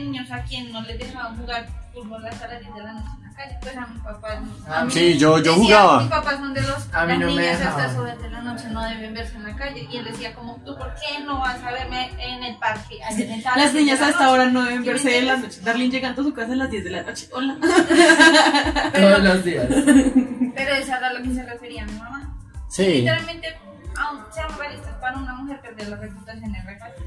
niños 0.00 0.30
a 0.30 0.42
quien 0.42 0.72
no 0.72 0.80
les 0.82 0.98
dejaban 0.98 1.36
jugar 1.36 1.66
fútbol 1.92 2.24
hasta 2.26 2.48
las 2.48 2.60
10 2.60 2.74
de 2.74 2.82
la 2.82 2.92
noche 2.94 3.08
en 3.16 3.22
la 3.22 3.36
calle, 3.36 3.58
pues 3.60 3.76
a 3.76 3.86
mis 3.86 4.02
papás. 4.02 4.38
Ah, 4.66 4.84
mí 4.84 4.90
sí, 4.90 5.18
yo- 5.18 5.38
yo 5.38 5.52
decía, 5.52 5.54
jugaba. 5.54 6.00
Mis 6.00 6.10
papás 6.10 6.34
son 6.38 6.54
de 6.54 6.62
los. 6.62 6.94
A 6.94 7.04
mí 7.04 7.08
las 7.12 7.18
no 7.20 7.26
me 7.26 7.32
niñas 7.32 7.52
hasta 7.54 7.64
dejaban. 7.64 7.84
esas 7.84 7.98
horas 7.98 8.22
de 8.22 8.30
la 8.30 8.40
noche 8.42 8.64
no 8.70 8.82
deben 8.88 9.14
verse 9.14 9.36
en 9.36 9.42
la 9.44 9.56
calle. 9.56 9.88
Y 9.90 9.96
él 9.98 10.04
decía, 10.04 10.34
como, 10.34 10.56
¿tú 10.64 10.76
por 10.78 10.94
qué 10.94 11.22
no 11.24 11.38
vas 11.38 11.62
a 11.62 11.70
verme 11.72 12.10
en 12.18 12.42
el 12.44 12.56
parque? 12.56 12.98
Tal- 13.42 13.58
Las 13.60 13.74
niñas 13.74 14.00
la 14.00 14.06
hasta 14.06 14.18
noche?" 14.20 14.30
ahora 14.30 14.46
no 14.46 14.62
deben 14.62 14.78
¿Sí 14.82 14.86
me 14.86 14.92
verse 14.92 15.18
en 15.18 15.26
la 15.26 15.36
noche. 15.36 15.60
Darlene 15.62 15.90
llegando 15.90 16.22
a 16.22 16.24
su 16.24 16.32
casa 16.34 16.52
a 16.52 16.56
las 16.56 16.70
10 16.70 16.84
de 16.84 16.90
la 16.90 17.02
noche. 17.02 17.28
Hola. 17.32 17.56
Todos 18.94 19.22
los 19.22 19.44
días. 19.44 19.66
Pero 19.68 20.74
eso 20.74 20.94
era 20.94 21.08
a 21.08 21.12
lo 21.12 21.22
que 21.22 21.34
se 21.34 21.42
refería 21.44 21.84
mi 21.84 21.92
mamá. 21.92 22.34
Sí. 22.68 22.86
Literalmente, 22.86 23.48
aun 23.96 24.20
seamos 24.32 24.56
realistas, 24.58 24.94
para 25.00 25.18
una 25.18 25.34
mujer 25.34 25.60
perder 25.60 25.88
la 25.88 25.96
reputación 25.96 26.54
es 26.54 26.64
re 26.64 26.78
fácil, 26.78 27.04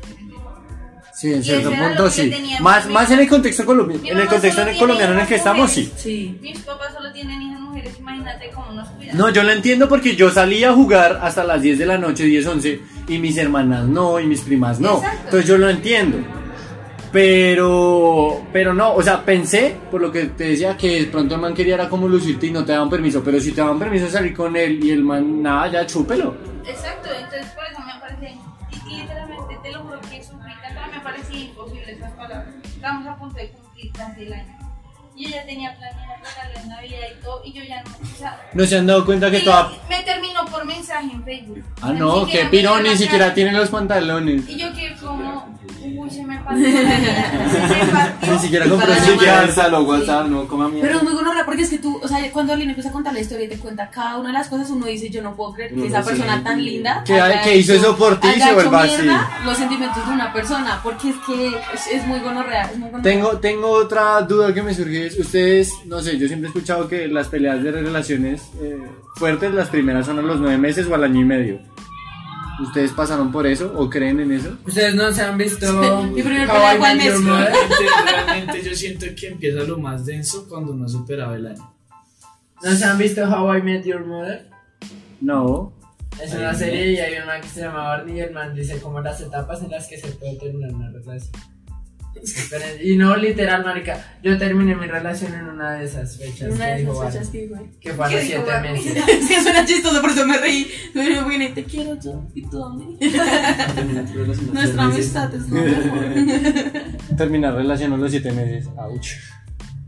¿sí 1.13 1.34
en 1.34 1.44
cierto 1.44 1.72
punto 1.72 2.10
sí. 2.10 2.32
Más, 2.60 2.88
más 2.89 3.10
en 3.12 3.20
el 3.20 3.28
contexto 3.28 3.65
colombiano, 3.65 4.04
en 4.06 4.18
el 4.20 4.28
contexto 4.28 4.62
colombiano 4.80 5.13
en 5.13 5.20
el 5.20 5.28
que 5.28 5.36
estamos, 5.36 5.72
sí. 5.72 5.91
Sí. 5.96 6.38
Mis 6.41 6.60
papás 6.60 6.94
solo 6.94 7.12
tienen 7.12 7.41
hijas 7.41 7.60
mujeres, 7.62 7.94
imagínate 8.00 8.50
cómo 8.54 8.72
nos 8.72 8.89
cuidan. 8.89 9.18
No, 9.18 9.30
yo 9.30 9.44
lo 9.44 9.52
entiendo 9.52 9.88
porque 9.88 10.15
yo 10.15 10.30
salía 10.32 10.70
a 10.70 10.74
jugar 10.74 11.20
hasta 11.22 11.44
las 11.44 11.62
10 11.62 11.80
de 11.80 11.86
la 11.86 11.98
noche, 11.98 12.24
10, 12.24 12.48
11, 12.48 12.80
y 13.08 13.20
mis 13.20 13.38
hermanas 13.38 13.86
no, 13.86 14.20
y 14.20 14.26
mis 14.26 14.41
primas 14.41 14.80
no. 14.80 14.98
Exacto. 14.98 15.20
Entonces 15.26 15.50
yo 15.50 15.58
lo 15.58 15.70
entiendo. 15.70 16.18
Pero, 17.12 18.46
pero 18.52 18.74
no, 18.74 18.94
o 18.94 19.02
sea, 19.02 19.24
pensé, 19.24 19.78
por 19.89 20.02
lo 20.02 20.12
que 20.12 20.26
te 20.26 20.50
decía, 20.50 20.76
que 20.76 21.00
de 21.00 21.06
pronto 21.06 21.36
el 21.36 21.41
man 21.41 21.54
quería 21.54 21.76
era 21.76 21.88
como 21.88 22.10
lucirte 22.10 22.48
y 22.48 22.52
no 22.52 22.65
te 22.65 22.74
daban 22.74 22.89
permiso, 22.89 23.24
pero 23.24 23.39
si 23.39 23.54
te 23.54 23.62
daban 23.62 23.80
permiso 23.80 24.04
de 24.06 24.12
salir 24.12 24.34
con 24.34 24.54
él 24.58 24.84
y 24.84 24.91
el 24.91 25.02
man, 25.02 25.41
nada, 25.41 25.72
ya 25.72 25.88
chúpelo. 25.88 26.36
Exacto, 26.68 27.10
entonces 27.18 27.46
por 27.54 27.63
Estamos 32.86 33.08
a 33.08 33.15
punto 33.15 33.36
de 33.39 33.50
cumplir 33.50 33.91
casi 33.93 34.21
el 34.26 34.34
año. 34.34 34.60
Y 35.15 35.24
yo 35.24 35.30
ya 35.32 35.43
tenía 35.43 35.76
planeado 35.76 36.24
regalo 36.24 36.60
en 36.62 36.69
Navidad 36.69 37.00
y 37.17 37.24
todo, 37.24 37.41
y 37.43 37.52
yo 37.52 37.63
ya 37.63 37.82
no, 37.82 37.89
o 37.89 38.15
sea, 38.15 38.39
No 38.54 38.63
se 38.63 38.78
han 38.78 38.86
dado 38.86 39.04
cuenta 39.04 39.32
que 39.32 39.39
toda... 39.39 39.71
me 39.89 40.04
terminó 40.04 40.45
por 40.45 40.63
mensaje 40.65 41.12
en 41.12 41.24
Facebook. 41.24 41.63
Ah, 41.82 41.93
no, 41.93 42.28
que 42.28 42.45
dio 42.45 42.80
ni 42.82 42.89
la 42.89 42.95
siquiera 42.95 43.34
tiene 43.34 43.54
los 43.54 43.69
pantalones. 43.69 44.48
Y 44.48 44.58
yo 44.60 44.71
que 44.71 44.95
como, 44.98 45.55
Ni 46.54 48.40
siquiera 48.40 48.68
compró 48.68 48.88
llamar. 48.88 49.04
celular. 49.06 49.44
Alzalo, 49.46 49.84
WhatsApp, 49.84 50.28
no 50.28 50.48
coma 50.48 50.68
mierda. 50.70 50.88
Pero 50.88 50.98
es 51.00 51.04
muy 51.04 51.14
gonorrea 51.14 51.46
porque 51.46 51.64
es 51.64 51.70
que 51.70 51.78
tú, 51.80 52.00
o 52.02 52.08
sea, 52.08 52.18
cuando 52.32 52.54
alguien 52.54 52.70
empieza 52.70 52.90
a 52.90 52.94
contar 52.94 53.14
la 53.14 53.20
historia 53.20 53.46
y 53.46 53.50
te 53.50 53.58
cuenta 53.58 53.90
cada 53.90 54.18
una 54.18 54.30
de 54.30 54.34
las 54.34 54.48
cosas, 54.48 54.70
uno 54.70 54.86
dice, 54.86 55.10
yo 55.10 55.22
no 55.22 55.36
puedo 55.36 55.54
creer 55.54 55.72
que 55.72 55.78
No, 55.78 55.86
esa 55.86 56.02
sí. 56.04 56.10
persona 56.10 56.44
tan 56.44 56.64
linda 56.64 57.04
Que- 57.06 57.20
haya 57.20 57.42
que 57.42 57.58
hizo 57.58 57.74
eso 57.74 57.96
por 57.96 58.20
ti 58.20 58.28
se 58.40 58.54
vuelva 58.54 58.84
así. 58.84 59.08
los 59.46 59.58
sentimientos 59.58 60.06
de 60.08 60.14
una 60.14 60.32
persona, 60.34 60.80
porque 60.84 61.10
es 61.10 61.16
que 61.26 61.48
es, 61.48 61.88
es 61.92 62.08
muy 62.08 62.20
gonorrea. 62.20 62.72
Tengo, 63.04 63.38
tengo 63.40 63.70
otra 63.70 64.22
duda 64.22 64.54
que 64.54 64.62
me 64.62 64.74
surge. 64.74 65.08
es, 65.08 65.20
Ustedes, 65.20 65.74
no 65.86 66.02
sé, 66.02 66.18
yo 66.18 66.28
siempre 66.28 66.48
he 66.48 66.52
escuchado 66.52 66.88
que 66.88 67.08
las 67.08 67.28
peleas 67.28 67.62
de 67.64 67.72
relaciones 67.72 68.44
eh, 68.62 68.78
fuertes, 69.16 69.54
las 69.54 69.70
primeras 69.70 70.06
son 70.06 70.20
a 70.20 70.22
los 70.22 70.40
nueve 70.40 70.58
meses 70.58 70.88
o 70.88 70.96
al 70.96 71.04
año 71.04 71.22
y 71.22 71.26
medio. 71.26 71.60
¿Ustedes 72.62 72.91
pasaron 72.91 73.32
por 73.32 73.46
eso 73.46 73.74
o 73.76 73.89
creen 73.89 74.20
en 74.20 74.32
eso? 74.32 74.58
Ustedes 74.65 74.96
no 74.96 75.12
se 75.12 75.22
han 75.22 75.38
visto. 75.38 76.04
Mi 76.04 76.22
primer. 76.22 76.48
Mother? 76.48 76.82
Realmente, 77.22 77.86
realmente 78.06 78.63
yo 78.63 78.76
siento 78.76 79.06
que 79.15 79.28
empieza 79.28 79.63
lo 79.63 79.78
más 79.78 80.06
denso 80.06 80.48
cuando 80.48 80.74
no 80.74 80.86
ha 80.86 80.89
superado 80.89 81.36
el 81.36 81.48
año. 81.48 81.74
¿No 82.63 82.72
se 82.72 82.86
han 82.86 82.98
visto 82.98 83.24
How 83.24 83.58
I 83.58 83.62
Met 83.62 83.86
Your 83.86 84.06
Mother? 84.06 84.50
No. 85.22 85.74
Es 86.22 86.34
una 86.34 86.54
serie 86.54 86.94
y 86.94 86.98
hay 86.98 87.15
una 87.22 87.41
que 87.41 87.48
se 87.48 87.62
llama 87.62 87.89
Barney 87.89 88.18
y 88.18 88.20
el 88.22 88.32
man 88.32 88.56
dice 88.56 88.80
como 88.80 89.02
las 89.02 89.20
etapas 89.20 89.62
en 89.62 89.72
las 89.72 89.88
que 89.88 89.98
se 89.98 90.08
puede 90.13 90.38
terminar 90.38 90.74
una 90.74 90.89
relación. 90.89 91.30
Esperen, 92.21 92.80
Y 92.82 92.95
no 92.95 93.15
literal, 93.15 93.63
marica. 93.63 94.17
Yo 94.23 94.38
terminé 94.38 94.75
mi 94.75 94.88
relación 94.88 95.34
en 95.34 95.45
una 95.45 95.73
de 95.73 95.86
esas 95.86 96.17
fechas. 96.17 96.54
Una 96.54 96.65
que 96.65 96.71
de 96.71 96.84
esas 96.84 97.13
fechas 97.13 97.30
que 97.30 97.38
ahí. 97.39 97.71
Que 97.80 97.93
fue 97.93 98.06
a 98.06 98.10
¿Qué 98.10 98.15
los 98.15 98.23
dijo 98.25 98.43
siete 98.45 98.62
meses. 98.62 99.04
Es 99.08 99.28
que 99.28 99.41
suena 99.41 99.65
chistoso, 99.65 100.01
por 100.01 100.10
eso 100.10 100.25
me 100.25 100.38
reí. 100.38 100.67
Me 100.93 101.23
vine, 101.23 101.49
te 101.49 101.63
quiero 101.63 101.99
yo 101.99 102.23
y 102.34 102.41
tú 102.47 102.63
a 102.63 102.73
mí. 102.73 102.97
Nuestra 104.54 104.84
amistad 104.84 105.34
es 105.36 105.49
lo 105.49 105.62
mejor. 105.62 106.84
Terminar 107.17 107.54
relación 107.56 107.93
a 107.93 107.97
los 107.97 108.12
siete 108.12 108.32
meses. 108.32 108.67
Ouch. 108.78 109.12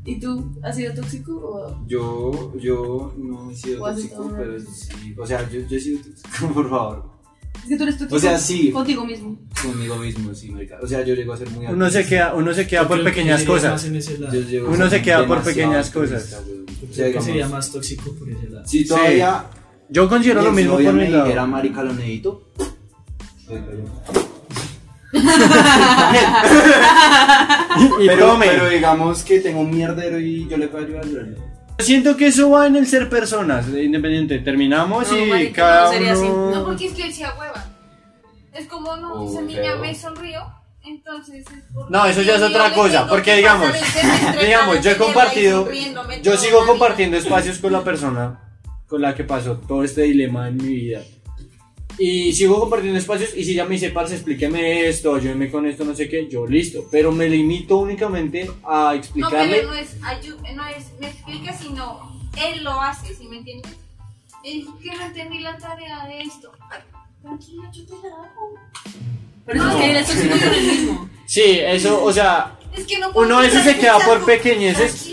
¿Y 0.06 0.20
tú 0.22 0.58
has 0.64 0.76
sido 0.76 0.94
tóxico 0.94 1.34
o 1.34 1.86
Yo, 1.86 2.58
yo 2.58 3.14
no 3.18 3.52
he 3.52 3.56
sido 3.56 3.84
¿O 3.84 3.88
has 3.88 3.96
tóxico, 3.96 4.34
pero 4.38 4.58
sí. 4.60 5.14
O 5.18 5.26
sea, 5.26 5.50
yo, 5.50 5.60
yo 5.68 5.78
he 5.78 5.80
sido 5.80 6.00
tóxico, 6.02 6.54
por 6.54 6.70
favor. 6.70 7.17
Es 7.68 7.72
que 7.72 7.78
tú 7.78 7.84
eres 7.84 7.98
tóxico? 7.98 8.16
O 8.16 8.20
sea, 8.20 8.40
sí. 8.40 8.72
Contigo 8.72 9.06
mismo. 9.06 9.38
Conmigo 9.62 9.98
mismo, 9.98 10.34
sí, 10.34 10.50
marica. 10.50 10.80
O 10.82 10.88
sea, 10.88 11.04
yo 11.04 11.14
llego 11.14 11.34
a 11.34 11.38
ser 11.38 11.50
muy 11.50 11.66
Uno 11.66 11.90
se 11.90 12.06
queda, 12.06 12.34
uno 12.34 12.54
se 12.54 12.66
queda 12.66 12.88
por 12.88 13.04
pequeñas 13.04 13.44
cosas. 13.44 13.84
Yo 13.84 14.66
a 14.66 14.70
Uno 14.70 14.90
se 14.90 15.02
queda 15.02 15.28
por 15.28 15.42
pequeñas 15.44 15.90
cosas. 15.90 16.42
O 16.90 16.94
sea, 16.94 17.12
que 17.12 17.22
sería 17.22 17.48
más 17.50 17.70
tóxico 17.72 18.14
por 18.16 18.30
ese 18.30 18.50
lado. 18.50 18.66
Si 18.66 18.88
todavía. 18.88 19.46
Yo 19.90 20.08
considero 20.10 20.42
lo 20.42 20.52
mismo 20.52 20.74
por 20.74 20.94
mi 20.94 21.08
lado. 21.08 21.26
dijera 21.26 21.46
marica 21.46 21.84
lo 21.84 21.94
necesito. 21.94 22.52
pero, 28.06 28.38
pero 28.38 28.70
digamos 28.70 29.24
que 29.24 29.40
tengo 29.40 29.62
un 29.62 29.72
mierdero 29.72 30.20
y 30.20 30.46
yo 30.50 30.58
le 30.58 30.68
puedo 30.68 30.86
ayudar. 30.86 31.06
Siento 31.80 32.18
que 32.18 32.28
eso 32.28 32.50
va 32.50 32.68
en 32.68 32.76
el 32.76 32.88
ser 32.88 33.10
personas, 33.10 33.68
eh, 33.70 33.84
independiente. 33.84 34.40
Terminamos 34.40 35.12
No, 35.12 35.18
y 35.18 35.30
marica, 35.30 35.62
cada 35.62 35.86
no 35.86 35.92
sería 35.92 36.14
así. 36.14 36.24
uno... 36.24 36.52
No, 36.52 36.66
porque 36.66 36.88
es 36.88 36.94
que 36.94 37.04
él 37.04 37.14
se 37.14 37.24
hueva. 37.24 37.66
Es 38.54 38.68
como, 38.68 38.98
no, 38.98 39.14
Oh, 39.14 39.30
esa 39.32 39.42
niña 39.42 39.76
me 39.76 39.94
sonrió, 39.94 40.42
entonces 40.84 41.46
es 41.46 41.64
No, 41.90 42.06
eso 42.06 42.24
ya 42.24 42.36
es 42.36 42.42
otra 42.42 42.74
cosa, 42.74 43.08
porque 43.08 43.32
que 43.32 43.38
digamos, 43.38 43.72
digamos, 44.42 44.82
yo 44.82 44.92
he 44.92 44.98
compartido, 44.98 45.70
yo 46.24 46.38
sigo 46.38 46.66
compartiendo 46.66 47.18
espacios 47.18 47.60
con 47.60 47.72
la 47.72 47.84
persona 47.84 48.40
con 48.88 49.02
la 49.02 49.14
que 49.14 49.24
pasó 49.24 49.58
todo 49.58 49.84
este 49.84 50.04
dilema 50.04 50.48
en 50.48 50.58
mi 50.58 50.68
vida. 50.70 51.02
Y 52.00 52.32
sigo 52.34 52.60
compartiendo 52.60 53.00
espacios 53.00 53.36
y 53.36 53.44
si 53.44 53.56
ya 53.56 53.66
me 53.66 53.74
dice, 53.74 53.90
parce, 53.90 54.14
explíqueme 54.16 54.88
esto, 54.88 55.16
ayúdeme 55.16 55.50
con 55.50 55.66
esto, 55.66 55.84
no 55.84 55.96
sé 55.96 56.08
qué, 56.08 56.28
yo 56.30 56.46
listo. 56.46 56.86
Pero 56.92 57.12
me 57.12 57.28
limito 57.28 57.78
únicamente 57.78 58.50
a 58.64 58.92
No, 58.92 58.94
explicarle. 58.94 59.56
pero 59.58 59.68
no 59.70 59.74
es, 59.74 60.00
ayu- 60.02 60.54
no 60.56 60.68
es, 60.68 60.86
me 61.00 61.08
explica, 61.08 61.58
sino 61.58 62.22
él 62.46 62.64
lo 62.64 62.80
hace, 62.82 63.16
¿sí 63.16 63.28
me 63.28 63.38
entiendes? 63.38 63.72
Es 64.44 64.66
que 64.82 64.96
no 64.96 65.06
entendí 65.06 65.40
la 65.40 65.58
tarea 65.58 66.06
de 66.06 66.22
esto. 66.22 66.52
Tranquila, 67.24 67.64
yo 67.74 67.84
te 67.86 67.92
la 68.08 68.14
hago. 68.16 68.54
Pero 69.46 69.68
es 69.70 69.76
que 69.76 69.90
él 69.92 69.98
es 69.98 70.16
no 70.16 70.34
el 70.36 70.62
mismo. 70.68 71.10
Sí, 71.26 71.44
eso, 71.62 72.04
o 72.04 72.14
sea, 72.14 72.60
Es 72.76 72.86
que 72.86 73.00
no 73.00 73.12
puedo 73.12 73.26
uno 73.26 73.40
a 73.40 73.42
veces 73.42 73.64
se 73.64 73.76
queda 73.78 73.98
por 74.00 74.24
pequeñeces. 74.24 75.10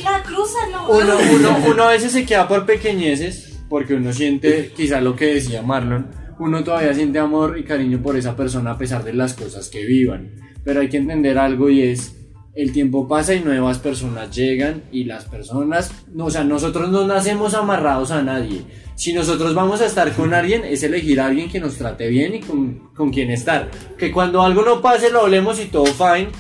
Uno, 0.89 1.17
uno, 1.33 1.59
uno 1.67 1.83
a 1.85 1.91
veces 1.93 2.13
se 2.13 2.27
queda 2.27 2.47
por 2.47 2.67
pequeñeces 2.67 3.59
porque 3.71 3.95
uno 3.95 4.13
siente, 4.13 4.73
quizá 4.77 5.01
lo 5.01 5.17
que 5.17 5.27
decía 5.35 5.63
Marlon, 5.63 6.09
uno 6.39 6.65
todavía 6.65 6.95
siente 6.95 7.19
amor 7.19 7.59
y 7.59 7.65
cariño 7.65 8.01
por 8.03 8.17
esa 8.17 8.37
persona 8.37 8.73
a 8.73 8.79
pesar 8.79 9.05
de 9.05 9.13
las 9.13 9.35
cosas 9.35 9.69
que 9.69 9.85
vivan. 9.85 10.33
Pero 10.65 10.81
hay 10.81 10.89
que 10.89 10.97
entender 10.97 11.39
algo 11.39 11.71
y 11.71 11.83
es, 11.83 12.17
el 12.55 12.73
tiempo 12.73 13.09
pasa 13.09 13.35
y 13.35 13.41
nuevas 13.41 13.79
personas 13.79 14.35
llegan 14.35 14.85
y 14.93 15.05
las 15.05 15.25
personas, 15.25 15.93
no, 16.13 16.27
o 16.27 16.31
sea, 16.31 16.45
nosotros 16.45 16.91
no 16.91 17.07
nacemos 17.07 17.55
amarrados 17.55 18.11
a 18.11 18.23
nadie. 18.23 18.63
Si 18.95 19.13
nosotros 19.13 19.55
vamos 19.55 19.81
a 19.81 19.87
estar 19.87 20.13
con 20.13 20.35
alguien, 20.35 20.65
es 20.65 20.83
elegir 20.83 21.21
a 21.21 21.27
alguien 21.27 21.51
que 21.51 21.61
nos 21.61 21.77
trate 21.77 22.09
bien 22.09 22.37
y 22.37 22.41
con, 22.41 22.91
con 22.95 23.11
quien 23.11 23.31
estar. 23.31 23.71
Que 23.99 24.13
cuando 24.13 24.43
algo 24.43 24.63
no 24.63 24.81
pase 24.81 25.11
lo 25.11 25.23
hablemos 25.23 25.61
y 25.61 25.67
todo 25.67 25.87
fine. 25.87 26.29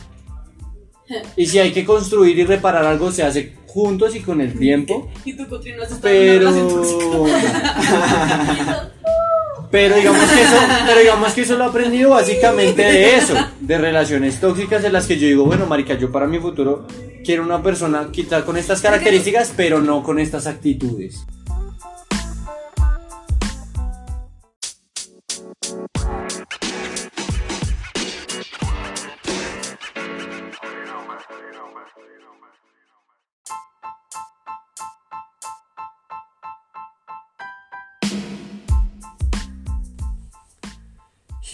Y 1.37 1.44
si 1.44 1.59
hay 1.59 1.70
que 1.70 1.85
construir 1.85 2.38
y 2.38 2.44
reparar 2.44 2.87
algo, 2.87 3.12
se 3.12 3.22
hace 3.22 3.52
juntos 3.66 4.14
y 4.14 4.20
con 4.20 4.40
el 4.40 4.59
tiempo. 4.59 5.11
Y 5.24 5.35
tú 5.35 5.46
continúas 5.48 5.90
estando 5.90 6.09
en 6.09 6.46
una 6.46 6.52
Pero. 6.52 7.26
Pero 9.74 9.96
digamos 9.96 10.30
que 10.30 10.40
eso, 10.40 10.56
pero 10.87 11.00
digamos 11.00 11.32
que 11.32 11.40
eso 11.40 11.58
lo 11.58 11.64
he 11.64 11.66
aprendido 11.66 12.10
básicamente 12.10 12.80
de 12.80 13.16
eso, 13.16 13.34
de 13.58 13.76
relaciones 13.76 14.38
tóxicas 14.38 14.84
en 14.84 14.92
las 14.92 15.08
que 15.08 15.18
yo 15.18 15.26
digo, 15.26 15.46
bueno, 15.46 15.66
marica, 15.66 15.94
yo 15.94 16.12
para 16.12 16.28
mi 16.28 16.38
futuro 16.38 16.87
quiero 17.24 17.42
una 17.42 17.60
persona 17.60 18.08
quizá 18.12 18.44
con 18.44 18.56
estas 18.56 18.80
características, 18.80 19.52
pero 19.56 19.80
no 19.80 20.04
con 20.04 20.20
estas 20.20 20.46
actitudes. 20.46 21.26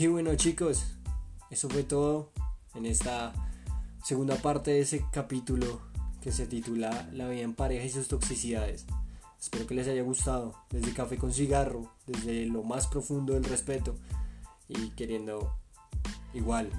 Y 0.01 0.07
bueno 0.07 0.35
chicos, 0.35 0.97
eso 1.51 1.69
fue 1.69 1.83
todo 1.83 2.33
en 2.75 2.87
esta 2.87 3.35
segunda 4.03 4.35
parte 4.37 4.71
de 4.71 4.81
ese 4.81 5.05
capítulo 5.13 5.83
que 6.23 6.33
se 6.33 6.47
titula 6.47 7.11
La 7.13 7.29
vida 7.29 7.43
en 7.43 7.53
pareja 7.53 7.85
y 7.85 7.91
sus 7.91 8.09
toxicidades. 8.09 8.87
Espero 9.39 9.67
que 9.67 9.75
les 9.75 9.89
haya 9.89 10.01
gustado, 10.03 10.55
desde 10.71 10.95
café 10.95 11.19
con 11.19 11.35
cigarro, 11.35 11.93
desde 12.07 12.47
lo 12.47 12.63
más 12.63 12.87
profundo 12.87 13.35
del 13.35 13.45
respeto 13.45 13.95
y 14.69 14.89
queriendo 14.93 15.55
igual 16.33 16.71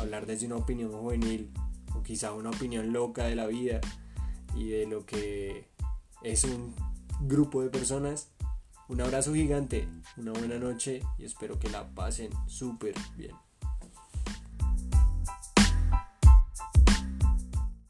hablar 0.00 0.24
desde 0.24 0.46
una 0.46 0.56
opinión 0.56 0.92
juvenil 0.92 1.52
o 1.94 2.02
quizá 2.02 2.32
una 2.32 2.48
opinión 2.48 2.90
loca 2.90 3.24
de 3.24 3.36
la 3.36 3.46
vida 3.48 3.82
y 4.54 4.68
de 4.68 4.86
lo 4.86 5.04
que 5.04 5.68
es 6.22 6.44
un 6.44 6.74
grupo 7.20 7.60
de 7.60 7.68
personas. 7.68 8.30
Un 8.88 9.00
abrazo 9.00 9.34
gigante, 9.34 9.88
una 10.16 10.30
buena 10.32 10.58
noche 10.58 11.02
y 11.18 11.24
espero 11.24 11.58
que 11.58 11.68
la 11.68 11.88
pasen 11.92 12.30
súper 12.46 12.94
bien. 13.16 13.34